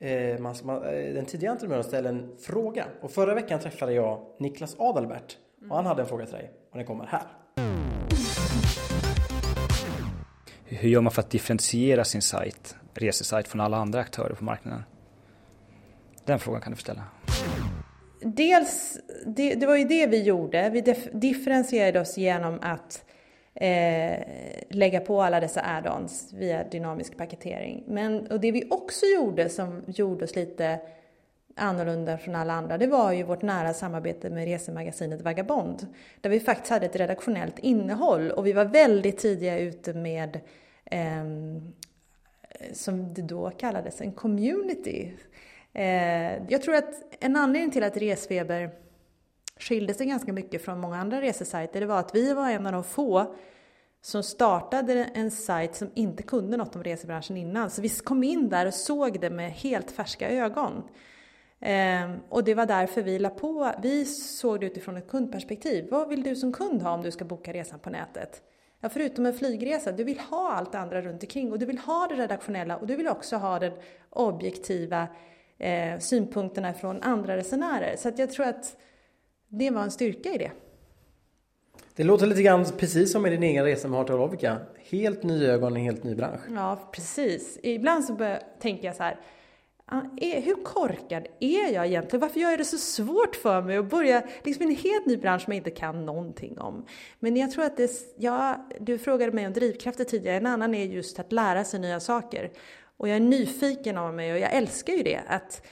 eh, 0.00 0.38
man, 0.38 0.54
man, 0.64 0.84
eh, 0.84 1.14
den 1.14 1.24
tidigare 1.24 1.52
entreprenören 1.52 1.84
ställa 1.84 2.08
en 2.08 2.36
fråga. 2.38 2.84
Och 3.00 3.10
förra 3.10 3.34
veckan 3.34 3.60
träffade 3.60 3.92
jag 3.92 4.20
Niklas 4.38 4.76
Adalbert 4.78 5.36
och 5.70 5.76
han 5.76 5.86
hade 5.86 6.02
en 6.02 6.08
fråga 6.08 6.26
till 6.26 6.34
dig 6.34 6.50
och 6.70 6.76
den 6.76 6.86
kommer 6.86 7.06
här. 7.06 7.26
hur 10.68 10.88
gör 10.88 11.00
man 11.00 11.12
för 11.12 11.22
att 11.22 11.30
differentiera 11.30 12.04
sin 12.04 12.22
sajt, 12.22 12.76
resesajt, 12.94 13.48
från 13.48 13.60
alla 13.60 13.76
andra 13.76 14.00
aktörer 14.00 14.34
på 14.34 14.44
marknaden? 14.44 14.82
Den 16.24 16.38
frågan 16.38 16.60
kan 16.60 16.72
du 16.72 16.78
ställa. 16.78 17.02
Dels, 18.20 18.98
det, 19.26 19.54
det 19.54 19.66
var 19.66 19.76
ju 19.76 19.84
det 19.84 20.06
vi 20.06 20.22
gjorde. 20.22 20.70
Vi 20.70 20.94
differentierade 21.12 22.00
oss 22.00 22.18
genom 22.18 22.58
att 22.62 23.04
eh, 23.56 24.18
lägga 24.68 25.00
på 25.00 25.22
alla 25.22 25.40
dessa 25.40 25.60
add-ons 25.60 26.32
via 26.32 26.64
dynamisk 26.64 27.16
paketering. 27.16 27.84
Men, 27.86 28.26
och 28.26 28.40
det 28.40 28.52
vi 28.52 28.64
också 28.70 29.06
gjorde 29.06 29.48
som 29.48 29.82
gjorde 29.86 30.24
oss 30.24 30.36
lite 30.36 30.80
annorlunda 31.54 32.18
från 32.18 32.34
alla 32.34 32.52
andra, 32.52 32.78
det 32.78 32.86
var 32.86 33.12
ju 33.12 33.22
vårt 33.22 33.42
nära 33.42 33.74
samarbete 33.74 34.30
med 34.30 34.44
resemagasinet 34.44 35.22
Vagabond. 35.22 35.86
Där 36.20 36.30
vi 36.30 36.40
faktiskt 36.40 36.70
hade 36.70 36.86
ett 36.86 36.96
redaktionellt 36.96 37.58
innehåll 37.58 38.30
och 38.30 38.46
vi 38.46 38.52
var 38.52 38.64
väldigt 38.64 39.18
tidiga 39.18 39.58
ute 39.58 39.94
med 39.94 40.40
eh, 40.84 41.24
som 42.72 43.14
det 43.14 43.22
då 43.22 43.50
kallades, 43.50 44.00
en 44.00 44.12
community. 44.12 45.12
Eh, 45.72 46.44
jag 46.48 46.62
tror 46.62 46.74
att 46.74 46.90
en 47.20 47.36
anledning 47.36 47.70
till 47.70 47.84
att 47.84 47.96
Resfeber 47.96 48.70
skilde 49.56 49.94
sig 49.94 50.06
ganska 50.06 50.32
mycket 50.32 50.64
från 50.64 50.80
många 50.80 50.96
andra 50.96 51.20
resesajter, 51.20 51.80
det 51.80 51.86
var 51.86 52.00
att 52.00 52.14
vi 52.14 52.34
var 52.34 52.50
en 52.50 52.66
av 52.66 52.72
de 52.72 52.84
få 52.84 53.34
som 54.00 54.22
startade 54.22 55.04
en 55.14 55.30
sajt 55.30 55.74
som 55.74 55.90
inte 55.94 56.22
kunde 56.22 56.56
något 56.56 56.76
om 56.76 56.84
resebranschen 56.84 57.36
innan. 57.36 57.70
Så 57.70 57.82
vi 57.82 57.88
kom 57.88 58.24
in 58.24 58.48
där 58.48 58.66
och 58.66 58.74
såg 58.74 59.20
det 59.20 59.30
med 59.30 59.52
helt 59.52 59.90
färska 59.90 60.30
ögon. 60.30 60.82
Ehm, 61.60 62.20
och 62.28 62.44
det 62.44 62.54
var 62.54 62.66
därför 62.66 63.02
vi 63.02 63.18
la 63.18 63.30
på, 63.30 63.72
vi 63.82 64.04
såg 64.04 64.60
det 64.60 64.66
utifrån 64.66 64.96
ett 64.96 65.08
kundperspektiv. 65.08 65.88
Vad 65.90 66.08
vill 66.08 66.22
du 66.22 66.36
som 66.36 66.52
kund 66.52 66.82
ha 66.82 66.90
om 66.90 67.02
du 67.02 67.10
ska 67.10 67.24
boka 67.24 67.52
resan 67.52 67.78
på 67.78 67.90
nätet? 67.90 68.42
Ja, 68.80 68.88
förutom 68.88 69.26
en 69.26 69.34
flygresa, 69.34 69.92
du 69.92 70.04
vill 70.04 70.20
ha 70.20 70.52
allt 70.52 70.72
det 70.72 70.78
andra 70.78 71.02
runt 71.02 71.22
omkring 71.22 71.52
och 71.52 71.58
du 71.58 71.66
vill 71.66 71.78
ha 71.78 72.06
det 72.06 72.14
redaktionella 72.14 72.76
och 72.76 72.86
du 72.86 72.96
vill 72.96 73.08
också 73.08 73.36
ha 73.36 73.58
den 73.58 73.72
objektiva 74.10 75.06
eh, 75.58 75.98
synpunkterna 75.98 76.74
från 76.74 77.02
andra 77.02 77.36
resenärer. 77.36 77.96
Så 77.96 78.08
att 78.08 78.18
jag 78.18 78.30
tror 78.30 78.46
att 78.46 78.76
det 79.48 79.70
var 79.70 79.82
en 79.82 79.90
styrka 79.90 80.34
i 80.34 80.38
det. 80.38 80.50
Det 81.94 82.04
låter 82.04 82.26
lite 82.26 82.42
grann 82.42 82.66
precis 82.78 83.12
som 83.12 83.22
med 83.22 83.32
din 83.32 83.42
egen 83.42 83.64
resa 83.64 83.88
med 83.88 83.98
Heart 83.98 84.10
of 84.10 84.16
Lovica. 84.16 84.58
Helt 84.90 85.22
ny 85.22 85.46
ögon, 85.46 85.76
en 85.76 85.82
helt 85.82 86.04
ny 86.04 86.14
bransch. 86.14 86.40
Ja, 86.54 86.88
precis. 86.92 87.58
Ibland 87.62 88.04
så 88.04 88.12
börjar, 88.12 88.42
tänker 88.60 88.86
jag 88.86 88.96
så 88.96 89.02
här, 89.02 89.20
hur 90.20 90.64
korkad 90.64 91.26
är 91.40 91.72
jag 91.72 91.86
egentligen? 91.86 92.20
Varför 92.20 92.40
gör 92.40 92.50
jag 92.50 92.58
det 92.58 92.64
så 92.64 92.78
svårt 92.78 93.36
för 93.36 93.62
mig 93.62 93.76
att 93.76 93.90
börja 93.90 94.22
liksom 94.42 94.62
en 94.66 94.76
helt 94.76 95.06
ny 95.06 95.16
bransch 95.16 95.42
som 95.42 95.52
jag 95.52 95.58
inte 95.58 95.70
kan 95.70 96.06
någonting 96.06 96.58
om? 96.58 96.86
Men 97.18 97.36
jag 97.36 97.50
tror 97.50 97.64
att 97.64 97.76
det, 97.76 97.90
ja, 98.16 98.66
du 98.80 98.98
frågade 98.98 99.32
mig 99.32 99.46
om 99.46 99.52
drivkrafter 99.52 100.04
tidigare, 100.04 100.36
en 100.36 100.46
annan 100.46 100.74
är 100.74 100.84
just 100.84 101.18
att 101.18 101.32
lära 101.32 101.64
sig 101.64 101.80
nya 101.80 102.00
saker. 102.00 102.50
Och 102.96 103.08
jag 103.08 103.16
är 103.16 103.20
nyfiken 103.20 103.98
av 103.98 104.14
mig 104.14 104.32
och 104.32 104.38
jag 104.38 104.52
älskar 104.52 104.92
ju 104.92 105.02
det. 105.02 105.20
Att 105.28 105.66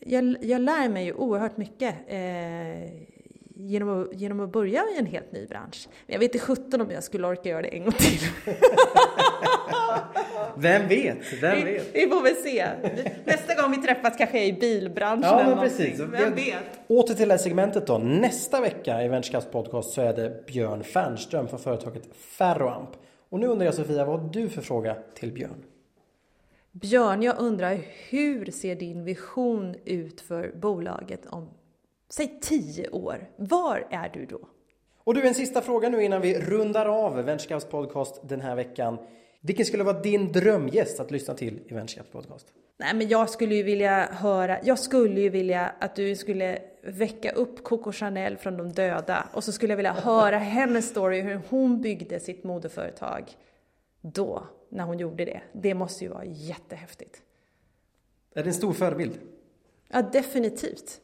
jag, 0.00 0.36
jag 0.40 0.60
lär 0.60 0.88
mig 0.88 1.04
ju 1.04 1.12
oerhört 1.12 1.56
mycket 1.56 1.94
eh, 2.06 3.10
genom 3.56 4.02
att, 4.02 4.20
genom 4.20 4.40
att 4.40 4.52
börja 4.52 4.84
i 4.94 4.98
en 4.98 5.06
helt 5.06 5.32
ny 5.32 5.46
bransch. 5.46 5.88
Men 6.06 6.12
jag 6.12 6.20
vet 6.20 6.34
inte 6.34 6.46
sjutton 6.46 6.80
om 6.80 6.90
jag 6.90 7.04
skulle 7.04 7.26
orka 7.26 7.48
göra 7.48 7.62
det 7.62 7.68
en 7.68 7.82
gång 7.84 7.92
till. 7.92 8.20
Vem 10.56 10.88
vet? 10.88 11.42
Vem 11.42 11.64
vet? 11.64 11.94
Vi, 11.94 12.00
vi 12.00 12.10
får 12.10 12.22
väl 12.22 12.34
se. 12.34 12.66
Nästa 13.24 13.62
gång 13.62 13.70
vi 13.70 13.76
träffas 13.76 14.16
kanske 14.16 14.36
jag 14.36 14.44
är 14.44 14.48
i 14.48 14.52
bilbranschen 14.52 15.30
Ja, 15.38 15.44
men 15.46 15.58
precis. 15.58 16.00
Vem 16.00 16.34
vet? 16.34 16.54
Åter 16.88 17.14
till 17.14 17.28
det 17.28 17.34
här 17.34 17.38
segmentet 17.38 17.86
då. 17.86 17.98
Nästa 17.98 18.60
vecka 18.60 19.02
i 19.02 19.08
Venturecast 19.08 19.52
podcast 19.52 19.90
så 19.90 20.00
är 20.02 20.12
det 20.14 20.46
Björn 20.46 20.84
Fernström 20.84 21.48
från 21.48 21.58
företaget 21.58 22.02
Ferroamp. 22.16 22.90
Och 23.28 23.40
nu 23.40 23.46
undrar 23.46 23.64
jag 23.64 23.74
Sofia, 23.74 24.04
vad 24.04 24.20
har 24.20 24.28
du 24.28 24.48
för 24.48 24.62
fråga 24.62 24.96
till 25.14 25.32
Björn? 25.32 25.64
Björn, 26.72 27.22
jag 27.22 27.38
undrar 27.38 27.78
hur 28.10 28.50
ser 28.50 28.74
din 28.74 29.04
vision 29.04 29.74
ut 29.84 30.20
för 30.20 30.52
bolaget 30.56 31.26
om 31.26 31.48
Säg 32.10 32.38
tio 32.40 32.88
år. 32.90 33.30
Var 33.36 33.86
är 33.90 34.08
du 34.08 34.26
då? 34.26 34.48
Och 35.04 35.14
du, 35.14 35.28
en 35.28 35.34
sista 35.34 35.60
fråga 35.60 35.88
nu 35.88 36.04
innan 36.04 36.20
vi 36.20 36.40
rundar 36.40 36.86
av 36.86 37.16
Venturecaps 37.16 37.64
podcast 37.64 38.20
den 38.28 38.40
här 38.40 38.56
veckan. 38.56 38.98
Vilken 39.40 39.66
skulle 39.66 39.84
vara 39.84 40.00
din 40.00 40.32
drömgäst 40.32 41.00
att 41.00 41.10
lyssna 41.10 41.34
till 41.34 41.58
i 41.68 41.74
Venturecaps 41.74 42.10
podcast? 42.10 42.46
Nej 42.76 42.94
men 42.94 43.08
jag 43.08 43.30
skulle 43.30 43.54
ju 43.54 43.62
vilja 43.62 44.08
höra, 44.12 44.58
jag 44.62 44.78
skulle 44.78 45.20
ju 45.20 45.28
vilja 45.28 45.72
att 45.78 45.96
du 45.96 46.16
skulle 46.16 46.58
väcka 46.82 47.30
upp 47.30 47.64
Coco 47.64 47.92
Chanel 47.92 48.36
från 48.36 48.56
de 48.56 48.72
döda 48.72 49.28
och 49.32 49.44
så 49.44 49.52
skulle 49.52 49.72
jag 49.72 49.76
vilja 49.76 49.92
höra 49.92 50.38
hennes 50.38 50.88
story 50.88 51.20
hur 51.20 51.40
hon 51.48 51.80
byggde 51.80 52.20
sitt 52.20 52.44
modeföretag 52.44 53.24
då, 54.00 54.46
när 54.68 54.84
hon 54.84 54.98
gjorde 54.98 55.24
det. 55.24 55.42
Det 55.52 55.74
måste 55.74 56.04
ju 56.04 56.10
vara 56.10 56.24
jättehäftigt. 56.24 57.22
Är 58.34 58.42
det 58.42 58.50
en 58.50 58.54
stor 58.54 58.72
förebild? 58.72 59.18
Ja, 59.88 60.02
definitivt. 60.02 61.00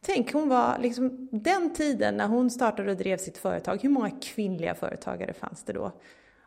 Tänk, 0.00 0.32
hon 0.32 0.48
var 0.48 0.78
liksom 0.78 1.28
den 1.32 1.74
tiden 1.74 2.16
när 2.16 2.28
hon 2.28 2.50
startade 2.50 2.90
och 2.90 2.96
drev 2.96 3.16
sitt 3.16 3.38
företag, 3.38 3.82
hur 3.82 3.88
många 3.88 4.10
kvinnliga 4.10 4.74
företagare 4.74 5.32
fanns 5.32 5.62
det 5.64 5.72
då? 5.72 5.92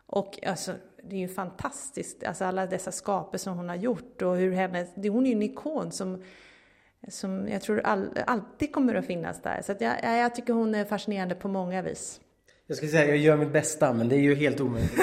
Och 0.06 0.46
alltså, 0.46 0.72
det 1.02 1.16
är 1.16 1.20
ju 1.20 1.28
fantastiskt, 1.28 2.24
alltså 2.24 2.44
alla 2.44 2.66
dessa 2.66 2.92
skapelser 2.92 3.50
som 3.50 3.58
hon 3.58 3.68
har 3.68 3.76
gjort 3.76 4.22
och 4.22 4.36
hur 4.36 4.52
hennes, 4.52 4.88
hon 4.96 5.26
är 5.26 5.30
ju 5.30 5.36
en 5.36 5.42
ikon 5.42 5.92
som, 5.92 6.22
som 7.08 7.48
jag 7.48 7.62
tror 7.62 7.80
all, 7.80 8.18
alltid 8.26 8.72
kommer 8.72 8.94
att 8.94 9.06
finnas 9.06 9.42
där. 9.42 9.62
Så 9.62 9.72
att 9.72 9.80
jag, 9.80 10.04
jag 10.04 10.34
tycker 10.34 10.52
hon 10.52 10.74
är 10.74 10.84
fascinerande 10.84 11.34
på 11.34 11.48
många 11.48 11.82
vis. 11.82 12.20
Jag 12.70 12.76
ska 12.76 12.88
säga 12.88 13.06
jag 13.06 13.16
gör 13.16 13.36
mitt 13.36 13.52
bästa 13.52 13.92
men 13.92 14.08
det 14.08 14.16
är 14.16 14.20
ju 14.20 14.34
helt 14.34 14.60
omöjligt. 14.60 14.92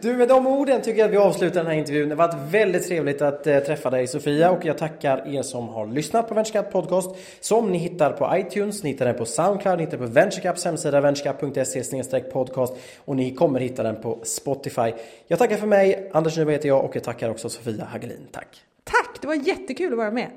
Du 0.00 0.16
med 0.16 0.28
de 0.28 0.46
orden 0.46 0.82
tycker 0.82 0.98
jag 0.98 1.06
att 1.06 1.12
vi 1.12 1.16
avslutar 1.16 1.54
den 1.60 1.66
här 1.66 1.78
intervjun. 1.78 2.08
Det 2.08 2.14
har 2.14 2.28
varit 2.28 2.52
väldigt 2.52 2.86
trevligt 2.86 3.22
att 3.22 3.46
eh, 3.46 3.58
träffa 3.58 3.90
dig 3.90 4.06
Sofia 4.06 4.50
och 4.50 4.64
jag 4.64 4.78
tackar 4.78 5.34
er 5.34 5.42
som 5.42 5.68
har 5.68 5.86
lyssnat 5.86 6.28
på 6.28 6.34
VentureCap 6.34 6.72
Podcast 6.72 7.16
som 7.40 7.70
ni 7.70 7.78
hittar 7.78 8.12
på 8.12 8.36
iTunes, 8.36 8.82
ni 8.82 8.90
hittar 8.90 9.06
den 9.06 9.14
på 9.14 9.24
Soundcloud, 9.24 9.78
ni 9.78 9.84
hittar 9.84 9.98
den 9.98 10.08
på 10.08 10.14
VentureCaps 10.14 10.64
hemsida 10.64 11.00
venturecap.se 11.00 12.20
podcast 12.20 12.76
och 13.04 13.16
ni 13.16 13.34
kommer 13.34 13.60
hitta 13.60 13.82
den 13.82 14.02
på 14.02 14.20
Spotify. 14.22 14.92
Jag 15.26 15.38
tackar 15.38 15.56
för 15.56 15.66
mig, 15.66 16.10
Anders 16.12 16.36
Nyberg 16.36 16.54
heter 16.54 16.68
jag 16.68 16.84
och 16.84 16.96
jag 16.96 17.04
tackar 17.04 17.30
också 17.30 17.48
Sofia 17.48 17.84
Hagelin. 17.84 18.26
Tack! 18.32 18.62
Tack! 18.84 19.20
Det 19.20 19.26
var 19.26 19.34
jättekul 19.34 19.92
att 19.92 19.98
vara 19.98 20.10
med. 20.10 20.30